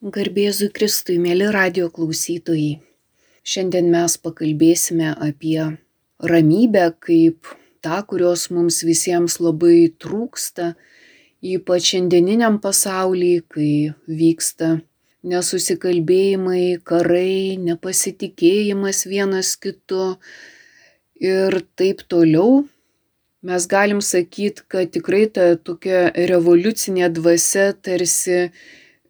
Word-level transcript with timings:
Garbėzui 0.00 0.70
Kristui, 0.72 1.18
mėly 1.20 1.50
radio 1.52 1.90
klausytojai. 1.92 2.78
Šiandien 3.44 3.90
mes 3.92 4.14
pakalbėsime 4.16 5.10
apie 5.26 5.58
ramybę 6.24 6.86
kaip 7.04 7.50
tą, 7.84 7.98
kurios 8.08 8.46
mums 8.48 8.78
visiems 8.80 9.36
labai 9.44 9.90
trūksta, 10.00 10.70
ypač 11.44 11.90
šiandieniniam 11.92 12.56
pasaulyje, 12.64 13.44
kai 13.52 13.74
vyksta 14.08 14.72
nesusikalbėjimai, 15.20 16.80
karai, 16.80 17.60
nepasitikėjimas 17.60 19.04
vienas 19.04 19.52
kitu 19.60 20.14
ir 21.20 21.60
taip 21.76 22.06
toliau. 22.08 22.62
Mes 23.44 23.68
galim 23.68 24.00
sakyti, 24.00 24.64
kad 24.64 24.96
tikrai 24.96 25.26
ta 25.28 25.58
tokia 25.60 26.06
revoliucinė 26.16 27.12
dvasia 27.12 27.74
tarsi 27.76 28.46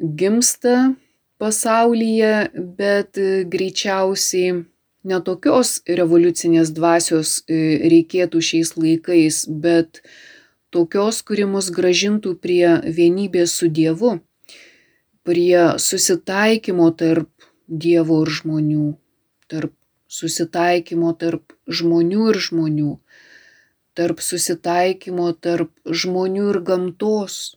gimsta 0.00 0.94
pasaulyje, 1.40 2.50
bet 2.76 3.18
greičiausiai 3.52 4.64
netokios 5.04 5.80
revoliucinės 5.88 6.72
dvasios 6.76 7.40
reikėtų 7.48 8.42
šiais 8.44 8.74
laikais, 8.76 9.44
bet 9.48 10.02
tokios, 10.74 11.22
kuri 11.24 11.46
mus 11.48 11.70
gražintų 11.72 12.36
prie 12.40 12.80
vienybės 12.84 13.56
su 13.60 13.70
Dievu, 13.72 14.18
prie 15.24 15.76
susitaikymo 15.80 16.90
tarp 16.96 17.30
Dievo 17.68 18.22
ir 18.24 18.32
žmonių, 18.40 18.86
tarp 19.48 19.74
susitaikymo 20.10 21.12
tarp 21.14 21.54
žmonių 21.66 22.28
ir 22.32 22.40
žmonių, 22.48 22.92
tarp 23.94 24.22
susitaikymo 24.24 25.30
tarp 25.38 25.70
žmonių 25.86 26.48
ir 26.54 26.60
gamtos. 26.66 27.56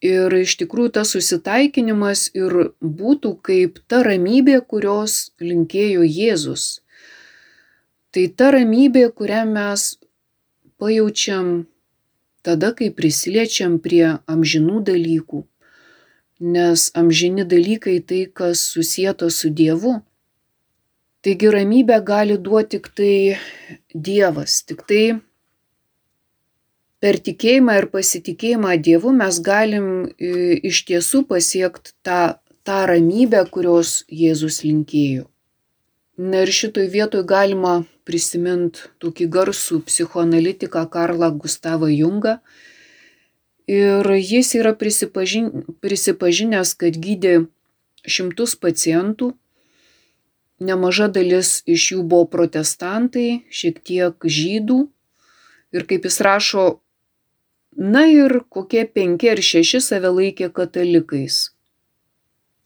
Ir 0.00 0.32
iš 0.32 0.54
tikrųjų 0.62 0.94
tas 0.96 1.10
susitaikinimas 1.12 2.30
ir 2.32 2.72
būtų 2.80 3.34
kaip 3.44 3.82
ta 3.84 4.00
ramybė, 4.06 4.62
kurios 4.64 5.32
linkėjo 5.44 6.06
Jėzus. 6.08 6.80
Tai 8.10 8.24
ta 8.32 8.48
ramybė, 8.56 9.10
kurią 9.12 9.44
mes 9.52 9.98
pajaučiam 10.80 11.66
tada, 12.40 12.72
kai 12.72 12.88
prisiliečiam 12.96 13.76
prie 13.78 14.16
amžinų 14.24 14.80
dalykų. 14.88 15.44
Nes 16.40 16.88
amžini 16.96 17.44
dalykai 17.44 18.00
tai, 18.00 18.24
kas 18.24 18.64
susijęto 18.72 19.28
su 19.28 19.52
Dievu. 19.52 19.98
Taigi 21.20 21.52
ramybę 21.52 22.00
gali 22.00 22.38
duoti 22.40 22.78
tik 22.78 22.88
tai 22.96 23.14
Dievas, 23.92 24.62
tik 24.64 24.86
tai 24.88 25.20
per 27.00 27.18
tikėjimą 27.24 27.78
ir 27.80 27.88
pasitikėjimą 27.94 28.76
Dievu 28.84 29.12
mes 29.16 29.40
galim 29.44 29.90
iš 30.20 30.84
tiesų 30.88 31.24
pasiekti 31.28 31.94
tą, 32.06 32.20
tą 32.64 32.80
ramybę, 32.90 33.42
kurios 33.52 34.02
Jėzus 34.08 34.60
linkėjo. 34.66 35.26
Na 36.20 36.42
ir 36.44 36.52
šitoj 36.52 36.90
vietoj 36.92 37.24
galima 37.24 37.78
prisiminti 38.04 38.90
tokį 39.00 39.28
garsų 39.32 39.80
psichoanalitiką 39.86 40.84
Karlą 40.92 41.30
Gustavą 41.40 41.88
Jungą. 41.88 42.36
Ir 43.70 44.04
jis 44.18 44.52
yra 44.58 44.74
prisipažin, 44.76 45.48
prisipažinęs, 45.80 46.74
kad 46.76 46.98
gydė 47.00 47.46
šimtus 48.04 48.56
pacientų, 48.60 49.30
nemaža 50.60 51.08
dalis 51.08 51.62
iš 51.64 51.92
jų 51.94 52.04
buvo 52.04 52.26
protestantai, 52.28 53.46
šiek 53.48 53.80
tiek 53.80 54.12
žydų. 54.20 54.80
Ir 55.70 55.86
kaip 55.86 56.04
jis 56.04 56.18
rašo, 56.26 56.64
na 57.80 58.04
ir 58.12 58.42
kokie 58.52 58.84
penki 58.84 59.30
ar 59.32 59.40
šeši 59.40 59.80
save 59.80 60.12
laikė 60.12 60.50
katalikais. 60.52 61.48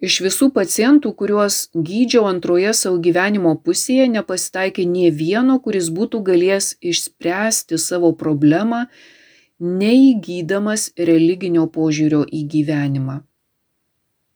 Iš 0.02 0.16
visų 0.24 0.48
pacientų, 0.56 1.12
kuriuos 1.14 1.58
gydžiau 1.72 2.26
antroje 2.26 2.72
savo 2.74 2.98
gyvenimo 2.98 3.54
pusėje, 3.54 4.08
nepasitaikė 4.10 4.82
nie 4.84 5.12
vieno, 5.14 5.60
kuris 5.62 5.86
būtų 5.94 6.20
galėjęs 6.26 6.72
išspręsti 6.82 7.78
savo 7.78 8.10
problemą, 8.12 8.88
neįgydamas 9.62 10.90
religinio 10.98 11.68
požiūrio 11.70 12.24
į 12.26 12.42
gyvenimą. 12.56 13.22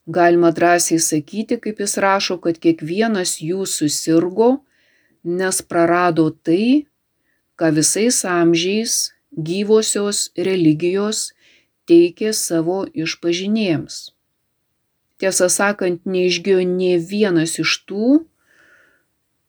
Galima 0.07 0.55
drąsiai 0.55 1.03
sakyti, 1.03 1.59
kaip 1.61 1.83
jis 1.83 1.99
rašo, 2.01 2.39
kad 2.41 2.57
kiekvienas 2.57 3.41
jų 3.43 3.67
susirgo, 3.67 4.63
nes 5.27 5.61
prarado 5.61 6.31
tai, 6.31 6.87
ką 7.59 7.75
visais 7.75 8.23
amžiais 8.25 9.18
gyvosios 9.33 10.29
religijos 10.37 11.29
teikė 11.89 12.33
savo 12.37 12.85
išpažinėjams. 12.93 14.01
Tiesą 15.19 15.49
sakant, 15.51 16.05
neišgijo 16.07 16.63
nie 16.63 16.99
vienas 17.03 17.59
iš 17.59 17.79
tų, 17.89 18.19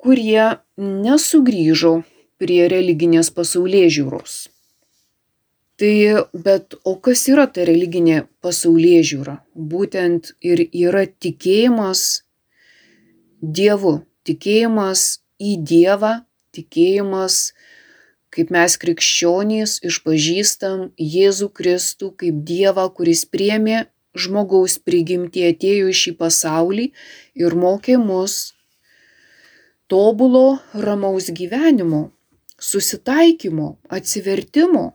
kurie 0.01 0.45
nesugrįžo 0.78 2.00
prie 2.40 2.63
religinės 2.72 3.29
pasaulyje 3.35 3.91
žiūros. 4.00 4.40
Tai, 5.79 6.25
bet 6.34 6.75
o 6.84 6.96
kas 7.00 7.22
yra 7.31 7.46
ta 7.47 7.63
religinė 7.67 8.23
pasaulyje 8.44 9.03
žiūra? 9.11 9.35
Būtent 9.56 10.34
ir 10.44 10.66
yra 10.66 11.06
tikėjimas 11.07 12.23
Dievu, 13.40 14.01
tikėjimas 14.28 15.22
į 15.40 15.53
Dievą, 15.63 16.11
tikėjimas 16.51 17.53
kaip 18.34 18.51
mes 18.53 18.75
krikščionys 18.81 19.79
išpažįstam 19.90 20.90
Jėzų 20.97 21.50
Kristų 21.56 22.12
kaip 22.22 22.44
Dievą, 22.45 22.85
kuris 22.94 23.25
priemė 23.25 23.88
žmogaus 24.17 24.78
prigimtį, 24.81 25.50
atėjo 25.53 25.90
į 25.90 25.97
šį 26.01 26.13
pasaulį 26.22 26.88
ir 27.40 27.57
mokė 27.57 27.97
mus 28.01 28.53
tobulo 29.90 30.59
ramaus 30.73 31.29
gyvenimo, 31.34 32.09
susitaikymo, 32.62 33.78
atsivertimo, 33.90 34.85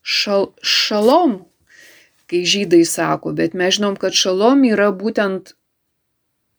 šal, 0.00 0.52
šalom, 0.62 1.40
kai 2.30 2.44
žydai 2.46 2.84
sako, 2.88 3.34
bet 3.36 3.56
mes 3.58 3.76
žinom, 3.76 3.98
kad 4.00 4.16
šalom 4.16 4.64
yra 4.70 4.88
būtent 4.96 5.54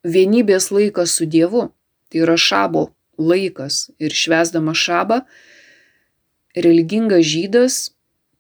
vienybės 0.03 0.69
laikas 0.73 1.15
su 1.17 1.25
Dievu, 1.25 1.69
tai 2.09 2.25
yra 2.25 2.38
šabo 2.38 2.89
laikas. 3.17 3.89
Ir 4.01 4.13
švesdama 4.13 4.75
šabą 4.77 5.21
religingas 6.56 7.25
žydas 7.28 7.75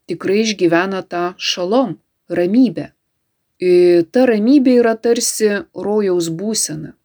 tikrai 0.09 0.41
išgyvena 0.43 1.01
tą 1.07 1.31
šalom, 1.37 1.95
ramybę. 2.29 2.91
Ir 3.61 4.03
ta 4.11 4.25
ramybė 4.25 4.79
yra 4.81 4.95
tarsi 4.97 5.61
rojaus 5.77 6.31
būsena. 6.33 6.95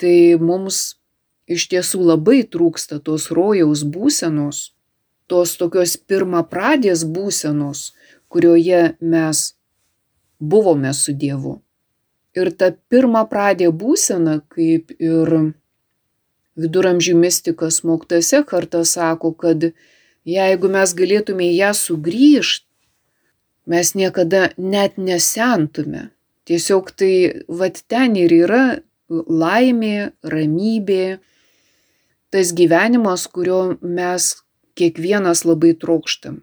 Tai 0.00 0.16
mums 0.42 0.98
iš 1.46 1.68
tiesų 1.70 2.02
labai 2.10 2.42
trūksta 2.50 2.98
tos 3.04 3.30
rojaus 3.30 3.84
būsenos, 3.86 4.72
tos 5.30 5.54
tokios 5.60 5.96
pirmapradės 5.96 7.04
būsenos, 7.06 7.92
kurioje 8.28 8.96
mes 9.00 9.44
buvome 10.40 10.92
su 10.92 11.14
Dievu. 11.14 11.60
Ir 12.34 12.50
ta 12.58 12.72
pirmapradė 12.90 13.70
būsena, 13.70 14.40
kaip 14.50 14.90
ir 14.98 15.54
viduramžių 16.60 17.16
mystikas 17.18 17.82
Moktas 17.84 18.32
Ekartas 18.36 18.94
sako, 18.98 19.32
kad 19.32 19.70
jeigu 20.28 20.70
mes 20.70 20.94
galėtume 20.96 21.48
į 21.50 21.58
ją 21.58 21.72
sugrįžti, 21.78 22.66
mes 23.66 23.94
niekada 23.96 24.50
net 24.60 24.98
nesentume. 25.00 26.10
Tiesiog 26.44 26.90
tai 26.92 27.14
vad 27.48 27.80
ten 27.88 28.16
ir 28.20 28.32
yra 28.44 28.64
laimė, 29.08 30.12
ramybė, 30.22 31.18
tas 32.34 32.52
gyvenimas, 32.56 33.26
kurio 33.32 33.76
mes 33.80 34.34
kiekvienas 34.76 35.44
labai 35.48 35.72
trokštam. 35.80 36.42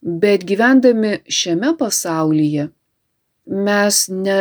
Bet 0.00 0.46
gyvendami 0.48 1.18
šiame 1.26 1.74
pasaulyje 1.78 2.68
mes 3.48 4.02
ne, 4.12 4.38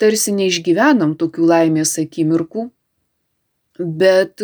tarsi 0.00 0.34
neišgyvenam 0.34 1.14
tokių 1.20 1.46
laimės 1.52 1.94
akimirkų, 2.02 2.66
bet 3.78 4.42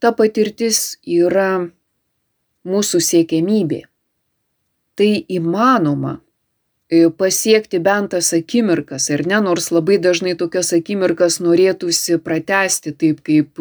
ta 0.00 0.12
patirtis 0.16 0.98
yra 1.06 1.66
mūsų 2.64 3.00
siekiamybė. 3.04 3.84
Tai 4.94 5.10
įmanoma 5.38 6.18
pasiekti 7.18 7.80
bent 7.82 8.12
tas 8.12 8.32
akimirkas, 8.36 9.08
ar 9.10 9.24
ne, 9.26 9.40
nors 9.42 9.70
labai 9.72 9.96
dažnai 9.98 10.34
tokias 10.38 10.72
akimirkas 10.76 11.40
norėtųsi 11.42 12.18
pratesti, 12.22 12.92
taip 12.92 13.22
kaip 13.24 13.58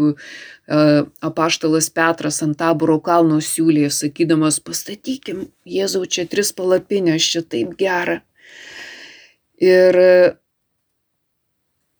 apaštalas 1.23 1.89
Petras 1.89 2.41
ant 2.43 2.57
taboro 2.59 2.99
kalno 2.99 3.39
siūlė, 3.41 3.87
sakydamas, 3.89 4.59
pastatykim 4.59 5.47
Jėzau 5.65 6.05
čia 6.05 6.27
tris 6.29 6.53
palapinės, 6.53 7.23
čia 7.23 7.41
taip 7.41 7.73
gera. 7.79 8.21
Ir 9.63 9.97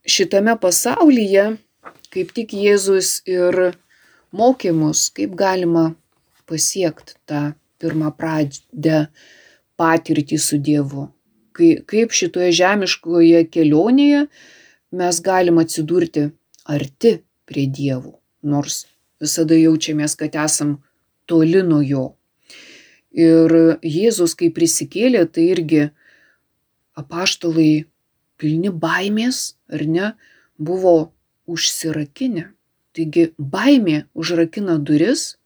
šitame 0.03 0.57
pasaulyje 0.59 1.53
kaip 2.13 2.33
tik 2.37 2.53
Jėzus 2.53 3.23
ir 3.29 3.73
mokė 4.33 4.71
mus, 4.77 5.07
kaip 5.09 5.33
galima 5.39 5.93
pasiekti 6.49 7.17
tą 7.25 7.53
pirmą 7.81 8.13
pradžią 8.17 9.07
patirtį 9.79 10.37
su 10.37 10.61
Dievu. 10.61 11.09
kaip 11.53 12.09
šitoje 12.17 12.51
žemiškoje 12.57 13.43
kelionėje 13.53 14.27
mes 14.91 15.19
galim 15.21 15.59
atsidurti 15.61 16.31
arti 16.65 17.19
prie 17.45 17.67
dievų, 17.67 18.13
nors 18.41 18.85
visada 19.21 19.53
jaučiamės, 19.53 20.15
kad 20.17 20.35
esam 20.35 20.79
toli 21.29 21.61
nuo 21.61 21.81
jo. 21.85 22.05
Ir 23.13 23.77
Jėzus, 23.85 24.33
kai 24.33 24.49
prisikėlė, 24.49 25.27
tai 25.29 25.45
irgi 25.53 25.83
apaštalai 26.97 27.85
pilni 28.41 28.73
baimės, 28.73 29.53
ar 29.69 29.85
ne, 29.85 30.13
buvo 30.57 31.13
užsirakinę. 31.47 32.49
Taigi 32.93 33.31
baimė 33.37 34.03
užrakina 34.13 34.77
duris, 34.77 35.37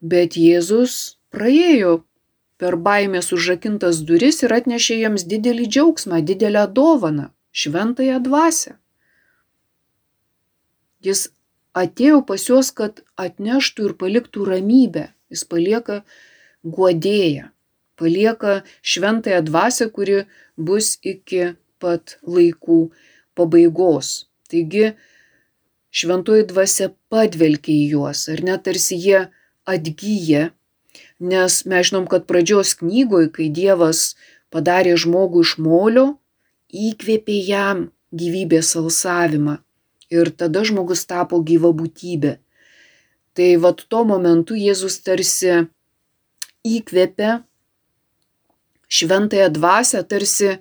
bet 0.00 0.36
Jėzus 0.38 1.16
praėjo 1.34 2.00
per 2.60 2.76
baimės 2.76 3.32
užrakintas 3.34 4.02
duris 4.06 4.42
ir 4.44 4.54
atnešė 4.54 5.00
jiems 5.02 5.26
didelį 5.32 5.66
džiaugsmą, 5.66 6.20
didelę 6.30 6.66
dovaną, 6.76 7.30
šventąją 7.50 8.20
dvasę. 8.26 8.76
Jis 11.00 11.30
atėjo 11.74 12.20
pas 12.28 12.44
juos, 12.48 12.70
kad 12.76 13.00
atneštų 13.16 13.88
ir 13.88 13.96
paliktų 14.02 14.44
ramybę. 14.50 15.08
Jis 15.32 15.46
palieka 15.48 16.02
guodėją, 16.76 17.48
palieka 17.96 18.60
šventąją 18.82 19.40
dvasę, 19.46 19.88
kuri 19.94 20.24
bus 20.56 20.98
iki 21.02 21.54
pat 21.80 22.18
laikų 22.26 22.80
pabaigos. 23.38 24.26
Taigi 24.50 24.90
šventoji 25.90 26.46
dvasia 26.50 26.90
padvelkia 27.12 27.74
į 27.74 27.86
juos, 27.94 28.26
ar 28.32 28.42
net 28.46 28.64
tarsi 28.66 28.98
jie 28.98 29.24
atgyja, 29.68 30.50
nes 31.20 31.62
mes 31.66 31.88
žinom, 31.90 32.06
kad 32.10 32.26
pradžios 32.30 32.76
knygoje, 32.80 33.30
kai 33.34 33.48
Dievas 33.52 34.14
padarė 34.50 34.96
žmogų 34.98 35.44
iš 35.46 35.56
molio, 35.62 36.06
įkvėpė 36.70 37.36
jam 37.46 37.88
gyvybės 38.14 38.74
alsavimą 38.78 39.58
ir 40.10 40.30
tada 40.34 40.64
žmogus 40.66 41.04
tapo 41.06 41.38
gyva 41.46 41.70
būtybė. 41.74 42.38
Tai 43.34 43.50
vad 43.62 43.84
tuo 43.86 44.02
momentu 44.04 44.56
Jėzus 44.58 44.98
tarsi 45.06 45.68
įkvėpia 46.66 47.40
šventąją 48.90 49.48
dvasę, 49.54 50.02
tarsi 50.02 50.56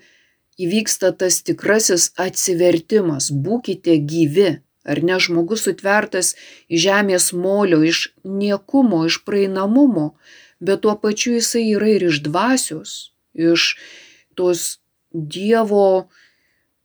įvyksta 0.62 1.12
tas 1.18 1.42
tikrasis 1.42 2.12
atsivertimas, 2.20 3.32
būkite 3.34 3.98
gyvi. 4.06 4.60
Ar 4.90 5.02
ne 5.06 5.20
žmogus 5.22 5.68
sutvertas 5.68 6.34
iš 6.68 6.86
žemės 6.88 7.30
molio, 7.46 7.82
iš 7.86 8.10
niekumo, 8.26 9.04
iš 9.10 9.22
praeinamumo, 9.28 10.14
bet 10.60 10.82
tuo 10.86 10.96
pačiu 11.04 11.36
jisai 11.38 11.68
yra 11.76 11.92
ir 11.96 12.08
iš 12.10 12.24
dvasios, 12.26 12.96
iš 13.34 13.76
tos 14.38 14.80
Dievo 15.10 16.10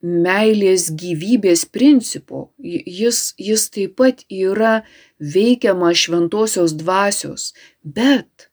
meilės 0.04 0.86
gyvybės 0.96 1.64
principo. 1.68 2.50
Jis, 2.60 3.34
jis 3.36 3.68
taip 3.72 3.96
pat 4.00 4.24
yra 4.32 4.82
veikiama 5.20 5.92
šventosios 5.96 6.72
dvasios, 6.80 7.52
bet 7.82 8.48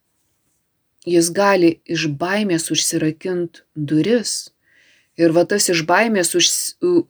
jis 1.07 1.31
gali 1.35 1.77
iš 1.85 2.07
baimės 2.19 2.69
užsirakint 2.71 3.63
duris. 3.75 4.51
Ir 5.19 5.33
va 5.35 5.43
tas 5.45 5.67
iš 5.69 5.83
baimės 5.87 6.35
už, 6.35 6.47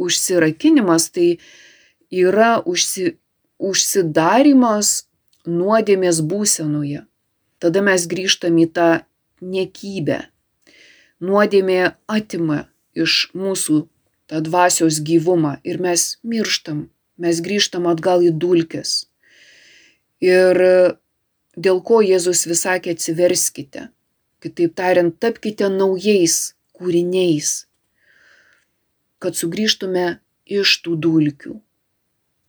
užsirakinimas 0.02 1.12
tai 1.14 1.38
yra 2.12 2.60
užsi, 2.68 3.16
užsidarimas 3.58 5.08
nuodėmės 5.48 6.22
būsenoje. 6.22 7.06
Tada 7.62 7.82
mes 7.86 8.06
grįžtam 8.10 8.58
į 8.62 8.68
tą 8.76 8.90
niekybę. 9.42 10.20
Nuodėmė 11.22 11.94
atima 12.10 12.66
iš 12.98 13.30
mūsų 13.38 13.86
tą 14.32 14.42
dvasios 14.42 15.00
gyvumą 15.06 15.58
ir 15.64 15.80
mes 15.82 16.18
mirštam, 16.24 16.90
mes 17.22 17.42
grįžtam 17.46 17.88
atgal 17.90 18.26
į 18.26 18.34
dulkes. 18.34 19.06
Ir 20.22 20.58
dėl 21.58 21.82
ko 21.86 22.02
Jėzus 22.06 22.46
vis 22.50 22.66
sakė 22.66 22.96
atsiverskite, 22.96 23.90
kitaip 24.42 24.76
tariant, 24.78 25.18
tapkite 25.22 25.70
naujais 25.70 26.54
kūriniais, 26.78 27.66
kad 29.22 29.38
sugrįžtume 29.38 30.22
iš 30.46 30.80
tų 30.86 30.98
dulkių. 31.06 31.60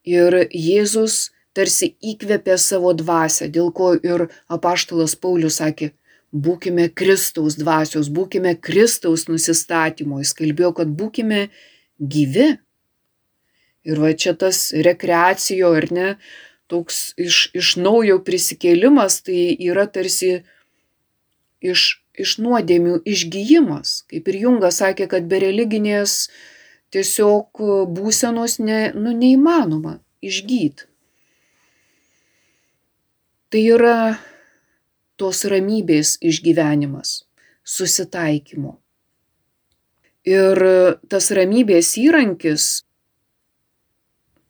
Ir 0.08 0.34
Jėzus 0.50 1.30
tarsi 1.54 1.92
įkvėpė 2.02 2.56
savo 2.58 2.92
dvasę, 2.96 3.48
dėl 3.52 3.70
ko 3.76 3.92
ir 3.94 4.28
apaštalas 4.50 5.14
Paulius 5.14 5.60
sakė, 5.60 5.92
būkime 6.32 6.88
Kristaus 6.88 7.58
dvasios, 7.60 8.08
būkime 8.08 8.56
Kristaus 8.56 9.28
nusistatymo. 9.28 10.22
Jis 10.22 10.32
kalbėjo, 10.38 10.72
kad 10.80 10.88
būkime 10.88 11.48
gyvi. 12.00 12.56
Ir 13.82 13.98
va 13.98 14.12
čia 14.14 14.32
tas 14.38 14.70
rekreacijo, 14.72 15.72
ar 15.76 15.88
ne, 15.92 16.08
toks 16.70 17.12
iš, 17.20 17.50
iš 17.52 17.76
naujo 17.76 18.20
prisikėlimas, 18.24 19.20
tai 19.26 19.52
yra 19.58 19.88
tarsi 19.90 20.40
iš, 21.60 22.02
iš 22.14 22.38
nuodėmių 22.42 23.02
išgyjimas. 23.04 24.02
Kaip 24.10 24.30
ir 24.30 24.40
Jungas 24.46 24.80
sakė, 24.82 25.08
kad 25.10 25.26
be 25.28 25.42
religinės 25.42 26.30
tiesiog 26.92 27.62
būsenos 27.96 28.58
ne, 28.60 28.80
nu, 28.94 29.14
neįmanoma 29.16 29.98
išgyti. 30.22 30.88
Tai 33.52 33.62
yra 33.76 33.96
tos 35.20 35.42
ramybės 35.48 36.16
išgyvenimas, 36.24 37.24
susitaikymo. 37.68 38.78
Ir 40.28 40.62
tas 41.10 41.28
ramybės 41.34 41.96
įrankis 42.00 42.70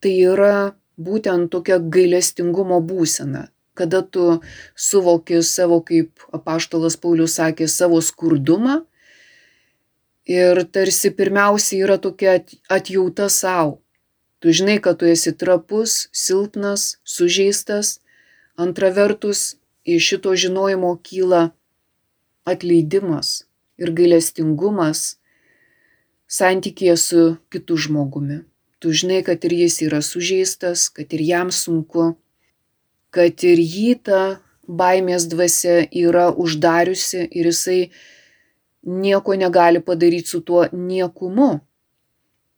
tai 0.02 0.12
yra 0.20 0.74
būtent 1.00 1.50
tokia 1.50 1.78
gailestingumo 1.80 2.80
būsena, 2.84 3.46
kada 3.74 4.02
tu 4.02 4.42
suvoki 4.76 5.40
savo, 5.42 5.80
kaip 5.80 6.26
apaštalas 6.36 6.98
Paulius 7.00 7.38
sakė, 7.38 7.68
savo 7.70 8.02
skurdumą 8.04 8.82
ir 10.26 10.64
tarsi 10.72 11.10
pirmiausia 11.10 11.84
yra 11.84 11.98
tokia 11.98 12.40
atjauta 12.68 13.28
savo. 13.28 13.80
Tu 14.42 14.50
žinai, 14.50 14.80
kad 14.82 14.98
tu 14.98 15.06
esi 15.06 15.32
trapus, 15.38 16.08
silpnas, 16.12 16.98
sužeistas. 17.04 18.00
Antra 18.58 18.90
vertus, 18.90 19.56
iš 19.84 20.08
šito 20.08 20.34
žinojimo 20.36 20.96
kyla 21.02 21.50
atleidimas 22.44 23.44
ir 23.78 23.92
gailestingumas 23.94 25.16
santykėje 26.32 26.96
su 26.96 27.22
kitu 27.52 27.76
žmogumi. 27.76 28.42
Tu 28.82 28.92
žinai, 28.98 29.22
kad 29.22 29.44
ir 29.46 29.54
jis 29.62 29.78
yra 29.86 30.02
sužeistas, 30.02 30.88
kad 30.90 31.12
ir 31.14 31.22
jam 31.22 31.52
sunku, 31.54 32.16
kad 33.14 33.44
ir 33.46 33.62
jį 33.62 33.94
ta 34.02 34.22
baimės 34.66 35.28
dvasia 35.30 35.84
yra 35.90 36.30
uždariusi 36.34 37.28
ir 37.30 37.50
jisai 37.50 37.80
nieko 38.82 39.34
negali 39.34 39.80
padaryti 39.80 40.28
su 40.28 40.40
tuo 40.40 40.66
niekumu. 40.72 41.60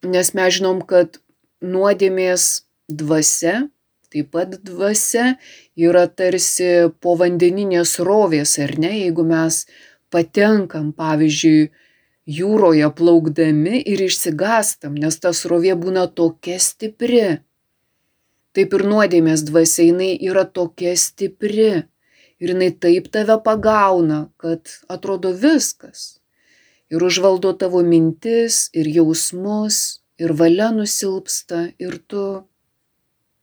Nes 0.03 0.35
mes 0.35 0.59
žinom, 0.59 0.83
kad 0.85 1.19
nuodėmės 1.65 2.65
dvasia, 2.89 3.69
taip 4.13 4.31
pat 4.35 4.59
dvasia 4.65 5.37
yra 5.77 6.05
tarsi 6.09 6.91
povandeninės 7.01 7.97
rovės, 8.05 8.59
ar 8.61 8.77
ne, 8.79 8.93
jeigu 9.05 9.25
mes 9.27 9.65
patenkam, 10.13 10.93
pavyzdžiui, 10.97 11.71
jūroje 12.25 12.89
plaukdami 12.97 13.81
ir 13.81 14.05
išsigastam, 14.05 14.95
nes 14.97 15.19
ta 15.21 15.33
srovė 15.37 15.75
būna 15.77 16.07
tokia 16.09 16.61
stipri. 16.61 17.41
Taip 18.55 18.77
ir 18.77 18.85
nuodėmės 18.87 19.43
dvasia 19.49 19.89
jinai 19.91 20.15
yra 20.23 20.45
tokia 20.47 20.95
stipri 20.97 21.85
ir 22.43 22.55
jinai 22.55 22.71
taip 22.81 23.11
tave 23.15 23.37
pagauna, 23.45 24.29
kad 24.37 24.71
atrodo 24.89 25.33
viskas. 25.33 26.21
Ir 26.93 27.03
užvaldo 27.03 27.55
tavo 27.59 27.83
mintis, 27.83 28.69
ir 28.77 28.89
jausmus, 28.93 30.01
ir 30.21 30.35
valia 30.39 30.71
nusilpsta, 30.75 31.67
ir 31.81 31.99
tu, 32.07 32.25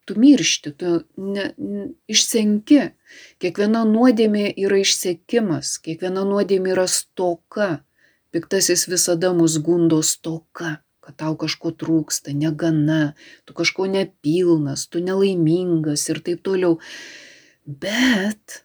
tu 0.05 0.17
miršti, 0.19 0.75
tu 0.77 0.97
ne, 1.17 1.51
ne, 1.57 1.87
išsenki. 2.11 2.81
Kiekviena 3.41 3.83
nuodėmė 3.89 4.51
yra 4.55 4.81
išsekimas, 4.83 5.77
kiekviena 5.83 6.23
nuodėmė 6.27 6.75
yra 6.75 6.87
stoka 6.87 7.71
Piktasis 8.31 8.87
visada 8.87 9.33
mus 9.35 9.57
gundo 9.59 9.97
stoka, 10.07 10.77
kad 11.03 11.15
tau 11.19 11.33
kažko 11.35 11.73
trūksta, 11.75 12.31
negana, 12.31 13.11
tu 13.43 13.51
kažko 13.51 13.89
nepilnas, 13.91 14.85
tu 14.87 15.01
nelaimingas 15.03 16.05
ir 16.13 16.21
taip 16.23 16.39
toliau. 16.47 16.77
Bet 17.67 18.61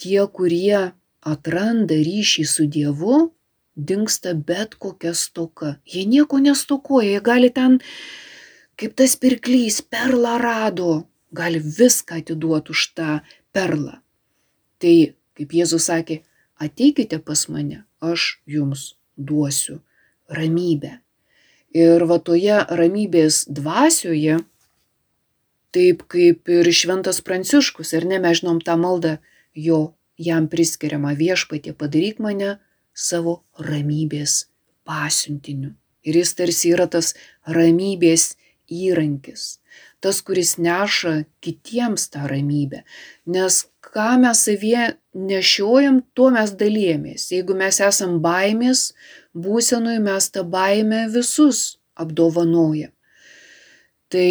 tie, 0.00 0.22
kurie 0.26 0.90
atranda 1.20 1.98
ryšį 2.00 2.44
su 2.48 2.66
Dievu, 2.66 3.30
dinksta 3.76 4.34
bet 4.34 4.74
kokia 4.80 5.12
stoka. 5.14 5.76
Jie 5.84 6.06
nieko 6.08 6.40
nestokoja, 6.40 7.10
jie 7.14 7.20
gali 7.24 7.50
ten, 7.54 7.78
kaip 8.80 8.96
tas 8.96 9.16
pirklys, 9.20 9.80
perlą 9.82 10.38
rado, 10.40 10.90
gali 11.32 11.60
viską 11.60 12.20
atiduoti 12.22 12.74
už 12.74 12.86
tą 12.96 13.20
perlą. 13.52 14.00
Tai, 14.80 14.96
kaip 15.36 15.54
Jėzus 15.54 15.88
sakė, 15.90 16.22
ateikite 16.60 17.20
pas 17.22 17.46
mane, 17.52 17.84
aš 18.00 18.40
jums 18.48 18.94
duosiu 19.16 19.80
ramybę. 20.28 20.98
Ir 21.76 22.02
va 22.10 22.18
toje 22.18 22.64
ramybės 22.66 23.44
dvasioje, 23.46 24.40
taip 25.70 26.02
kaip 26.10 26.48
ir 26.50 26.66
Šventas 26.74 27.20
Pranciškus, 27.22 27.92
ar 27.94 28.08
ne, 28.08 28.18
mes 28.18 28.40
žinom 28.40 28.58
tą 28.64 28.74
maldą, 28.80 29.18
jo 29.54 29.94
jam 30.20 30.48
priskiriamą 30.52 31.14
viešpatį, 31.18 31.74
padaryk 31.78 32.20
mane 32.20 32.58
savo 32.94 33.40
ramybės 33.58 34.46
pasiuntiniu. 34.84 35.74
Ir 36.04 36.16
jis 36.20 36.34
tarsi 36.36 36.72
yra 36.74 36.86
tas 36.88 37.12
ramybės 37.48 38.34
įrankis, 38.70 39.58
tas, 40.00 40.20
kuris 40.24 40.54
neša 40.60 41.24
kitiems 41.44 42.08
tą 42.12 42.24
ramybę. 42.30 42.84
Nes 43.28 43.64
ką 43.84 44.14
mes 44.22 44.44
savie 44.46 44.94
nešiojam, 45.12 46.00
tuo 46.14 46.30
mes 46.34 46.54
dalyjamės. 46.56 47.28
Jeigu 47.34 47.56
mes 47.58 47.80
esam 47.84 48.18
baimės 48.24 48.90
būsenui, 49.36 49.98
mes 50.02 50.30
tą 50.32 50.46
baimę 50.46 51.06
visus 51.12 51.80
apdovanojam. 52.00 52.92
Tai 54.10 54.30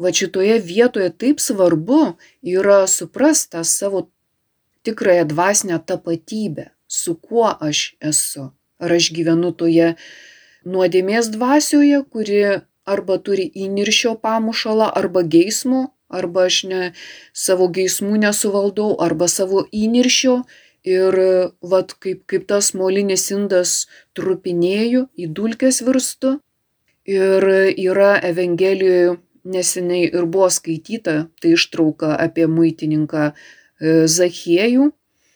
va 0.00 0.12
šitoje 0.12 0.58
vietoje 0.64 1.10
taip 1.12 1.40
svarbu 1.40 2.00
yra 2.42 2.86
suprasti 2.86 3.64
savo 3.64 4.08
tikrąją 4.82 5.24
dvasinę 5.28 5.78
tapatybę, 5.86 6.70
su 6.88 7.14
kuo 7.14 7.52
aš 7.60 7.96
esu. 8.00 8.50
Ar 8.80 8.92
aš 8.96 9.10
gyvenu 9.12 9.52
toje 9.52 9.94
nuodėmės 10.64 11.28
dvasioje, 11.36 12.00
kuri 12.12 12.40
arba 12.88 13.18
turi 13.20 13.44
įniršio 13.64 14.16
pamušalą, 14.24 14.88
arba 15.00 15.22
geismo, 15.22 15.82
arba 16.08 16.48
aš 16.48 16.64
ne, 16.72 16.82
savo 17.32 17.68
geismų 17.68 18.24
nesuvaldau, 18.24 18.94
arba 19.06 19.28
savo 19.28 19.66
įniršio. 19.68 20.40
Ir 20.88 21.16
vad 21.60 21.92
kaip, 22.00 22.22
kaip 22.24 22.46
tas 22.48 22.72
molinis 22.72 23.26
indas 23.34 23.84
trupinėjų, 24.16 25.10
į 25.12 25.26
dulkes 25.36 25.82
virstu. 25.84 26.38
Ir 27.04 27.44
yra 27.76 28.14
Evangelijoje 28.24 29.18
neseniai 29.44 30.08
ir 30.10 30.26
buvo 30.26 30.48
skaityta, 30.52 31.28
tai 31.40 31.54
ištrauka 31.56 32.14
apie 32.18 32.46
muitininką 32.50 33.32
Zachiejų. 33.80 34.90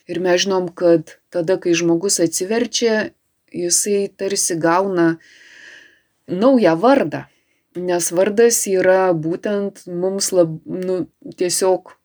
Ir 0.04 0.20
mes 0.20 0.42
žinom, 0.44 0.68
kad 0.68 1.16
tada, 1.32 1.56
kai 1.56 1.72
žmogus 1.72 2.20
atsiverčia, 2.20 3.14
jisai 3.48 4.10
tarsi 4.12 4.58
gauna 4.60 5.16
naują 6.28 6.74
vardą. 6.76 7.24
Nes 7.74 8.10
vardas 8.12 8.60
yra 8.70 9.14
būtent 9.16 9.86
mums 9.88 10.28
lab, 10.36 10.58
nu, 10.68 11.06
tiesiog 11.40 11.96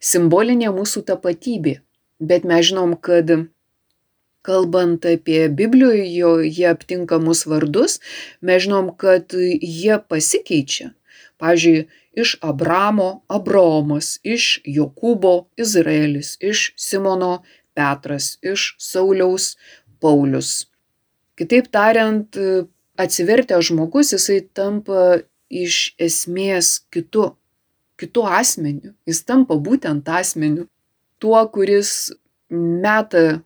simbolinė 0.00 0.72
mūsų 0.74 1.04
tapatybė. 1.12 1.76
Bet 2.18 2.48
mes 2.48 2.70
žinom, 2.70 2.96
kad 2.96 3.28
kalbant 4.46 5.06
apie 5.08 5.46
Biblijoje 5.48 6.68
aptinkamus 6.70 7.44
vardus, 7.50 7.98
mes 8.40 8.62
žinom, 8.64 8.92
kad 9.00 9.34
jie 9.34 9.98
pasikeičia. 10.08 10.92
Pavyzdžiui, 11.42 11.86
iš 12.16 12.36
Abramo 12.40 13.08
Abraomas, 13.28 14.16
iš 14.24 14.60
Jokūbo 14.64 15.34
Izraelis, 15.60 16.36
iš 16.40 16.70
Simono 16.80 17.42
Petras, 17.76 18.36
iš 18.40 18.72
Sauliaus 18.80 19.56
Paulius. 20.00 20.70
Kitaip 21.36 21.68
tariant, 21.68 22.38
atsivertęs 22.96 23.68
žmogus 23.68 24.14
jisai 24.16 24.40
tampa 24.56 25.18
iš 25.52 25.92
esmės 26.00 26.86
kitu, 26.92 27.34
kitu 28.00 28.24
asmeniu. 28.24 28.94
Jis 29.08 29.20
tampa 29.28 29.58
būtent 29.60 30.08
asmeniu. 30.08 30.66
Tuo, 31.20 31.40
kuris 31.52 32.12
meta 32.48 33.42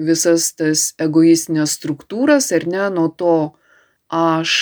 visas 0.00 0.50
tas 0.56 0.90
egoistinės 1.00 1.76
struktūras 1.78 2.50
ar 2.56 2.66
ne 2.66 2.88
nuo 2.96 3.08
to 3.22 3.36
aš, 4.10 4.54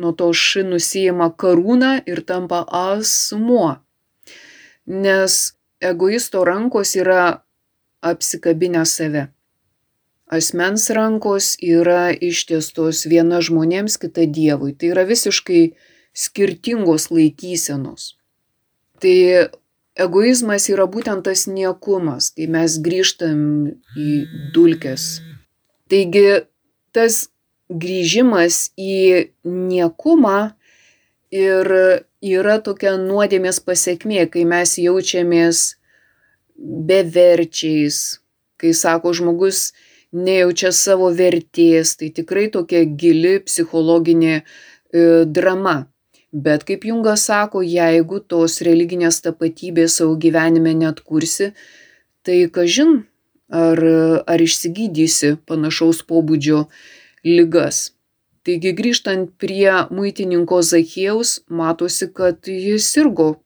nuo 0.00 0.12
to 0.16 0.30
š 0.32 0.64
nusijima 0.70 1.28
karūną 1.42 1.92
ir 2.08 2.22
tampa 2.24 2.62
asmuo. 2.80 3.76
Nes 4.86 5.56
egoisto 5.80 6.44
rankos 6.46 6.94
yra 6.96 7.42
apsikabinę 8.00 8.84
save. 8.86 9.26
Asmens 10.26 10.88
rankos 10.90 11.54
yra 11.62 12.10
ištiestos 12.10 13.04
viena 13.06 13.38
žmonėms, 13.38 13.94
kita 14.02 14.26
Dievui. 14.26 14.72
Tai 14.74 14.90
yra 14.94 15.04
visiškai 15.06 15.76
skirtingos 16.16 17.12
laikysenos. 17.14 18.16
Tai 18.98 19.16
egoizmas 19.96 20.68
yra 20.72 20.86
būtent 20.90 21.24
tas 21.26 21.46
niekumas, 21.48 22.30
kai 22.36 22.48
mes 22.52 22.76
grįžtam 22.84 23.40
į 23.96 24.10
dulkes. 24.54 25.20
Taigi 25.90 26.42
tas 26.96 27.26
grįžimas 27.70 28.70
į 28.78 29.32
niekumą 29.44 30.38
ir 31.34 31.72
yra 32.22 32.58
tokia 32.62 32.96
nuodėmės 33.00 33.60
pasiekmė, 33.64 34.26
kai 34.30 34.44
mes 34.48 34.76
jaučiamės 34.80 35.64
beverčiais, 36.56 38.20
kai 38.60 38.72
sako 38.72 39.12
žmogus 39.16 39.72
nejaučia 40.16 40.72
savo 40.72 41.10
vertės, 41.12 41.96
tai 41.98 42.10
tikrai 42.14 42.46
tokia 42.52 42.84
gili 42.86 43.36
psichologinė 43.44 44.36
e, 44.38 44.42
drama. 45.26 45.84
Bet 46.32 46.64
kaip 46.66 46.84
Jungas 46.84 47.26
sako, 47.28 47.62
jeigu 47.62 48.18
tos 48.20 48.60
religinės 48.66 49.20
tapatybės 49.24 50.00
savo 50.00 50.16
gyvenime 50.18 50.74
net 50.74 51.00
kursi, 51.00 51.52
tai 52.26 52.46
kažin, 52.52 53.04
ar, 53.48 53.78
ar 54.26 54.42
išsigydysi 54.42 55.36
panašaus 55.46 56.02
pobūdžio 56.08 56.66
ligas. 57.24 57.92
Taigi 58.46 58.72
grįžtant 58.78 59.32
prie 59.42 59.70
muitininko 59.90 60.60
Zachiejaus, 60.62 61.40
matosi, 61.48 62.06
kad 62.14 62.46
jis 62.46 62.86
sirgo 62.86 63.36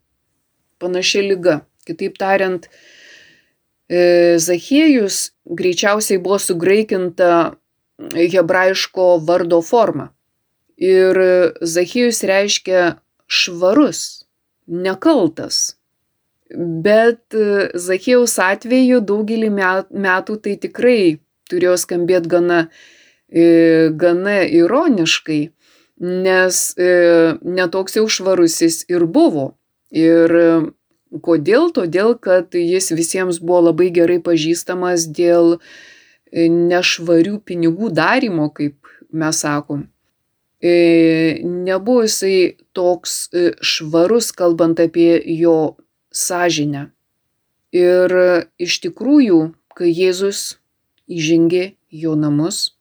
panašia 0.81 1.23
lyga. 1.25 1.61
Kitaip 1.89 2.19
tariant, 2.21 2.67
e, 3.89 4.37
Zachiejus 4.37 5.31
greičiausiai 5.45 6.21
buvo 6.21 6.39
sugraikinta 6.39 7.57
hebrajiško 8.13 9.07
vardo 9.25 9.61
forma. 9.65 10.11
Ir 10.81 11.19
Zachiejus 11.61 12.23
reiškia 12.25 12.85
švarus, 13.29 14.25
nekaltas. 14.67 15.77
Bet 16.51 17.37
Zachiejaus 17.77 18.39
atveju 18.43 19.03
daugelį 19.07 19.51
metų 19.53 20.39
tai 20.43 20.57
tikrai 20.63 21.03
turėjo 21.51 21.77
skambėti 21.85 22.33
gana 22.33 22.65
E, 23.31 23.91
gana 23.95 24.43
ironiškai, 24.43 25.53
nes 26.03 26.57
e, 26.75 26.91
netoks 27.47 27.95
jau 27.95 28.09
švarusis 28.11 28.83
ir 28.91 29.07
buvo. 29.07 29.53
Ir 29.95 30.35
e, 30.35 30.49
kodėl? 31.23 31.71
Todėl, 31.77 32.17
kad 32.19 32.59
jis 32.59 32.91
visiems 32.91 33.39
buvo 33.39 33.69
labai 33.69 33.93
gerai 33.95 34.19
pažįstamas 34.19 35.07
dėl 35.15 35.61
nešvarių 36.35 37.39
pinigų 37.47 37.93
darimo, 37.95 38.51
kaip 38.55 38.91
mes 39.15 39.45
sakom. 39.47 39.87
Nebuvo 40.63 42.03
jisai 42.05 42.57
toks 42.77 43.31
švarus, 43.65 44.33
kalbant 44.37 44.81
apie 44.81 45.17
jo 45.41 45.77
sąžinę. 46.13 46.91
Ir 47.73 48.13
iš 48.61 48.81
tikrųjų, 48.85 49.55
kai 49.73 49.89
Jėzus 49.89 50.59
įžengė 51.09 51.77
jo 51.89 52.13
namus, 52.19 52.75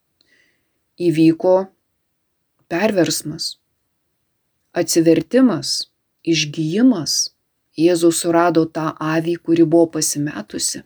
įvyko 0.99 1.69
perversmas, 2.67 3.57
atsivertimas, 4.75 5.89
išgyjimas. 6.23 7.29
Jėzus 7.79 8.17
surado 8.19 8.65
tą 8.67 8.89
avį, 8.99 9.37
kuri 9.39 9.63
buvo 9.63 9.87
pasimetusi. 9.93 10.81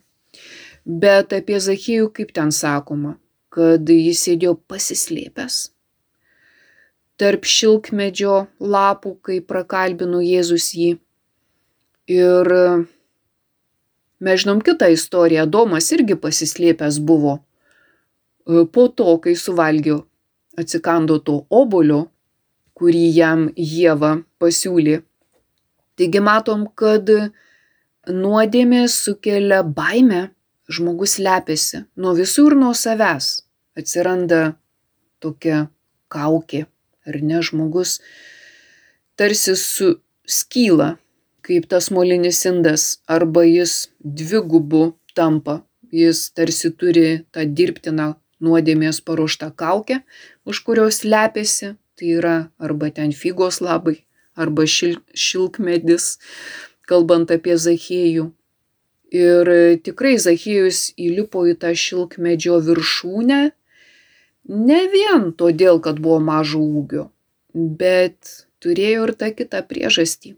Bet 0.85 1.33
apie 1.33 1.57
Zachijų 1.57 2.12
kaip 2.13 2.35
ten 2.38 2.53
sakoma, 2.53 3.15
kad 3.50 3.89
jis 3.89 4.21
sėdėjo 4.27 4.59
pasislėpęs 4.69 5.72
tarp 7.22 7.46
šilkmedžio 7.46 8.43
lapų, 8.60 9.15
kai 9.22 9.39
prakalbino 9.46 10.22
Jėzus 10.24 10.74
jį. 10.77 10.91
Ir 12.12 12.53
mes 14.24 14.43
žinom 14.43 14.60
kitą 14.65 14.89
istoriją, 14.91 15.48
Domas 15.48 15.91
irgi 15.96 16.17
pasislėpęs 16.20 17.00
buvo 17.00 17.39
E, 18.46 18.65
po 18.75 18.89
to, 18.91 19.15
kai 19.24 19.36
suvalgė, 19.39 20.01
atsikando 20.60 21.20
to 21.24 21.38
obolio, 21.62 22.01
kurį 22.75 23.03
jam 23.15 23.46
Jėva 23.55 24.17
pasiūlė. 24.41 25.00
Taigi 25.96 26.22
matom, 26.25 26.65
kad 26.75 27.08
nuodėmė 28.10 28.84
sukelia 28.91 29.62
baimę, 29.63 30.25
žmogus 30.67 31.20
lepiasi 31.24 31.86
nuo 31.96 32.15
visų 32.17 32.50
ir 32.50 32.58
nuo 32.60 32.74
savęs. 32.75 33.29
Atsiranda 33.79 34.41
tokia 35.24 35.67
kaukė, 36.12 36.65
ar 37.07 37.19
ne, 37.22 37.41
žmogus 37.43 38.00
tarsi 39.19 39.55
suskyla, 39.60 40.98
kaip 41.45 41.67
tas 41.69 41.91
molinis 41.91 42.41
indas, 42.50 43.00
arba 43.07 43.43
jis 43.45 43.89
dvigubu 44.00 44.93
tampa, 45.15 45.62
jis 45.91 46.29
tarsi 46.33 46.72
turi 46.72 47.24
tą 47.36 47.45
dirbtiną 47.45 48.13
nuodėmės 48.43 49.00
paruošta 49.05 49.51
kaukė, 49.55 50.01
už 50.50 50.63
kurios 50.67 51.03
lepiasi, 51.07 51.75
tai 51.95 52.15
yra 52.17 52.36
arba 52.57 52.89
ten 52.91 53.13
figos 53.15 53.62
labai, 53.62 54.01
arba 54.36 54.65
šil, 54.67 54.98
šilkmedis, 55.13 56.17
kalbant 56.89 57.31
apie 57.31 57.55
Zachėjų. 57.55 58.31
Ir 59.13 59.51
tikrai 59.86 60.15
Zachėjus 60.17 60.88
įlipo 60.98 61.45
į 61.45 61.53
tą 61.62 61.75
šilkmedžio 61.77 62.57
viršūnę 62.65 63.41
ne 64.50 64.79
vien 64.91 65.31
todėl, 65.38 65.79
kad 65.79 66.00
buvo 66.03 66.19
mažo 66.19 66.62
ūgio, 66.62 67.09
bet 67.53 68.47
turėjo 68.63 69.07
ir 69.07 69.13
tą 69.19 69.31
kitą 69.35 69.63
priežastį. 69.67 70.35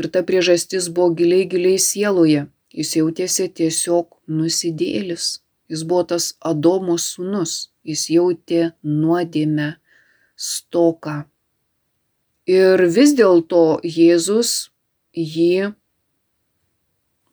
Ir 0.00 0.08
ta 0.08 0.22
priežastis 0.24 0.88
buvo 0.88 1.12
giliai 1.16 1.46
giliai 1.48 1.78
sieloje. 1.78 2.46
Jis 2.72 2.94
jautėsi 2.96 3.50
tiesiog 3.52 4.16
nusidėlis. 4.32 5.42
Jis 5.68 5.82
buvo 5.84 6.06
tas 6.14 6.32
Adomo 6.40 6.96
sūnus. 6.96 7.68
Jis 7.84 8.06
jautė 8.14 8.72
nuodėmę, 8.84 9.74
stoką. 10.36 11.24
Ir 12.48 12.80
vis 12.96 13.12
dėlto 13.18 13.82
Jėzus 13.84 14.72
jį 15.12 15.74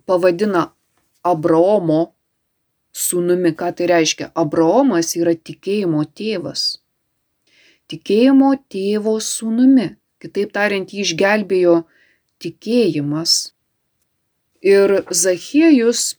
pavadina 0.09 0.67
Abraomo 1.23 2.01
sūnumi. 2.95 3.53
Ką 3.57 3.71
tai 3.75 3.89
reiškia? 3.91 4.31
Abraomas 4.37 5.15
yra 5.19 5.35
tikėjimo 5.35 6.03
tėvas. 6.15 6.79
Tikėjimo 7.89 8.53
tėvo 8.71 9.17
sūnumi. 9.23 9.95
Kitaip 10.19 10.51
tariant, 10.53 10.91
jį 10.91 11.05
išgelbėjo 11.05 11.75
tikėjimas. 12.43 13.53
Ir 14.59 14.99
Zachiejus, 15.15 16.17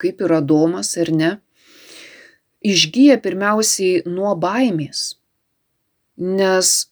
kaip 0.00 0.20
ir 0.20 0.34
Adomas 0.36 0.92
ar 1.00 1.08
ne, 1.16 1.30
išgyja 2.60 3.16
pirmiausiai 3.24 4.02
nuo 4.04 4.34
baimės. 4.36 5.16
Nes 6.20 6.89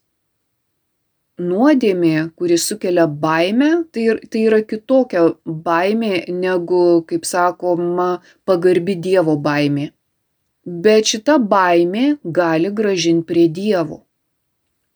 nuodėmė, 1.39 2.31
kuri 2.37 2.59
sukelia 2.59 3.07
baimę, 3.07 3.71
tai, 3.93 4.09
tai 4.31 4.43
yra 4.49 4.61
kitokia 4.67 5.25
baimė 5.47 6.27
negu, 6.35 7.05
kaip 7.09 7.25
sakoma, 7.29 8.19
pagarbi 8.45 8.99
Dievo 8.99 9.39
baimė. 9.41 9.93
Bet 10.67 11.15
šita 11.15 11.39
baimė 11.39 12.19
gali 12.25 12.71
gražinti 12.75 13.27
prie 13.31 13.47
Dievo. 13.49 14.03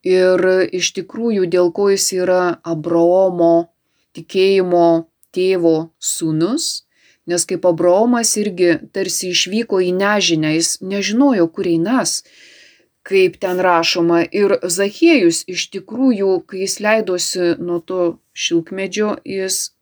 Ir 0.02 0.42
iš 0.74 0.92
tikrųjų, 0.98 1.46
dėl 1.46 1.70
ko 1.72 1.88
jis 1.92 2.08
yra 2.18 2.58
Abraomo 2.66 3.70
tikėjimo 4.16 5.06
tėvo 5.32 5.92
sūnus, 6.02 6.82
nes 7.30 7.46
kaip 7.46 7.64
Abraomas 7.70 8.34
irgi 8.36 8.74
tarsi 8.92 9.30
išvyko 9.30 9.78
į 9.80 9.92
nežinę, 9.94 10.56
jis 10.58 10.74
nežinojo, 10.82 11.46
kur 11.54 11.70
einas, 11.70 12.22
kaip 13.02 13.38
ten 13.42 13.60
rašoma. 13.60 14.22
Ir 14.30 14.58
Zachiejus 14.62 15.42
iš 15.50 15.68
tikrųjų, 15.74 16.32
kai 16.46 16.64
jis 16.64 16.78
leidosi 16.84 17.54
nuo 17.58 17.80
to 17.80 18.02
šilkmedžio, 18.32 19.16
jis 19.24 19.72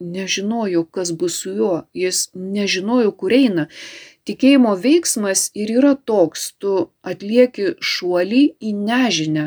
nežinojo, 0.00 0.84
kas 0.84 1.12
bus 1.12 1.40
su 1.42 1.54
juo, 1.56 1.82
jis 1.94 2.28
nežinojo, 2.34 3.12
kur 3.18 3.34
eina. 3.34 3.66
Tikėjimo 4.28 4.74
veiksmas 4.78 5.48
ir 5.56 5.72
yra 5.80 5.94
toks, 5.96 6.52
tu 6.60 6.90
atlieki 7.02 7.74
šuolį 7.80 8.42
į 8.60 8.74
nežinę, 8.76 9.46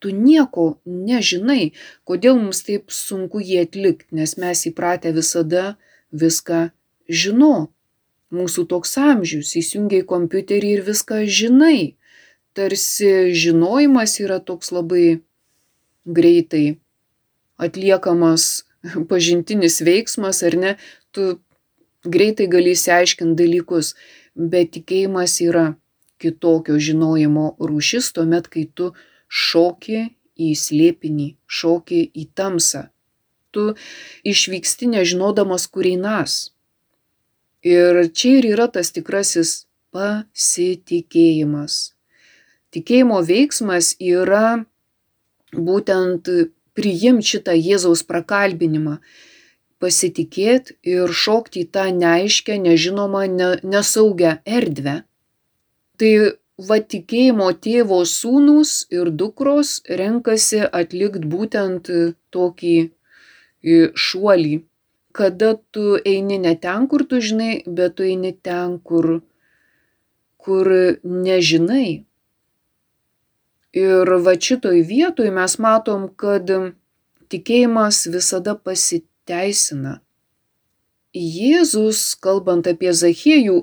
tu 0.00 0.10
nieko 0.12 0.66
nežinai, 0.84 1.72
kodėl 2.08 2.40
mums 2.40 2.64
taip 2.66 2.92
sunku 2.92 3.42
jį 3.44 3.62
atlikti, 3.66 4.10
nes 4.16 4.36
mes 4.40 4.64
įpratę 4.70 5.12
visada 5.16 5.74
viską 6.12 6.70
žinot. 7.08 7.70
Mūsų 8.34 8.64
toks 8.66 8.96
amžius, 8.98 9.52
įsijungiai 9.60 10.02
kompiuterį 10.08 10.70
ir 10.78 10.82
viską 10.88 11.20
žinai. 11.30 11.94
Tarsi 12.54 13.34
žinojimas 13.34 14.18
yra 14.22 14.38
toks 14.38 14.70
labai 14.74 15.20
greitai 16.06 16.78
atliekamas 17.58 18.64
pažintinis 19.10 19.80
veiksmas, 19.82 20.42
ar 20.46 20.56
ne, 20.56 20.76
tu 21.14 21.38
greitai 22.04 22.46
gali 22.50 22.74
įsiaiškinti 22.76 23.38
dalykus, 23.40 23.94
bet 24.34 24.74
tikėjimas 24.76 25.38
yra 25.44 25.74
kitokio 26.22 26.78
žinojimo 26.78 27.54
rūšis 27.60 28.12
tuomet, 28.16 28.48
kai 28.48 28.66
tu 28.74 28.92
šoki 29.28 30.08
į 30.34 30.54
slėpinį, 30.58 31.28
šoki 31.46 32.02
į 32.10 32.26
tamsą. 32.38 32.88
Tu 33.54 33.74
išvyksti 34.26 34.90
nežinodamas, 34.96 35.68
kur 35.70 35.86
einas. 35.86 36.50
Ir 37.64 38.10
čia 38.12 38.40
ir 38.40 38.50
yra 38.54 38.66
tas 38.68 38.90
tikrasis 38.92 39.64
pasitikėjimas. 39.94 41.93
Tikėjimo 42.74 43.20
veiksmas 43.22 43.94
yra 44.02 44.64
būtent 45.54 46.28
priimti 46.74 47.34
šitą 47.34 47.54
Jėzaus 47.54 48.02
prakalbinimą, 48.08 48.98
pasitikėt 49.82 50.72
ir 50.82 51.12
šokti 51.24 51.64
į 51.64 51.68
tą 51.76 51.84
neaiškę, 51.94 52.56
nežinomą, 52.66 53.26
ne, 53.30 53.50
nesaugią 53.62 54.38
erdvę. 54.58 54.96
Tai 56.00 56.12
va 56.68 56.78
tikėjimo 56.94 57.50
tėvo 57.66 58.00
sūnus 58.08 58.74
ir 58.94 59.10
dukros 59.22 59.76
renkasi 60.00 60.62
atlikti 60.66 61.30
būtent 61.30 61.90
tokį 62.34 62.76
šuolį, 64.06 64.54
kada 65.12 65.54
tu 65.70 65.94
eini 66.04 66.38
ne 66.38 66.54
ten, 66.64 66.88
kur 66.90 67.06
tu 67.10 67.20
žinai, 67.20 67.62
bet 67.66 67.96
tu 67.98 68.06
eini 68.06 68.34
ten, 68.34 68.78
kur, 68.78 69.20
kur 70.36 70.70
nežinai. 71.04 72.04
Ir 73.74 74.10
va 74.22 74.36
šitoj 74.38 74.84
vietoj 74.86 75.32
mes 75.34 75.58
matom, 75.58 76.06
kad 76.14 76.50
tikėjimas 77.32 78.04
visada 78.14 78.54
pasitikė 78.54 79.10
teisina. 79.24 80.00
Jėzus, 81.14 82.14
kalbant 82.20 82.66
apie 82.66 82.92
Zachiejų, 82.92 83.60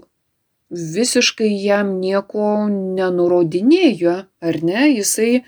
visiškai 0.71 1.49
jam 1.51 1.97
nieko 1.99 2.67
nenurodinėjo, 2.71 4.15
ar 4.39 4.61
ne? 4.63 4.85
Jisai 4.95 5.43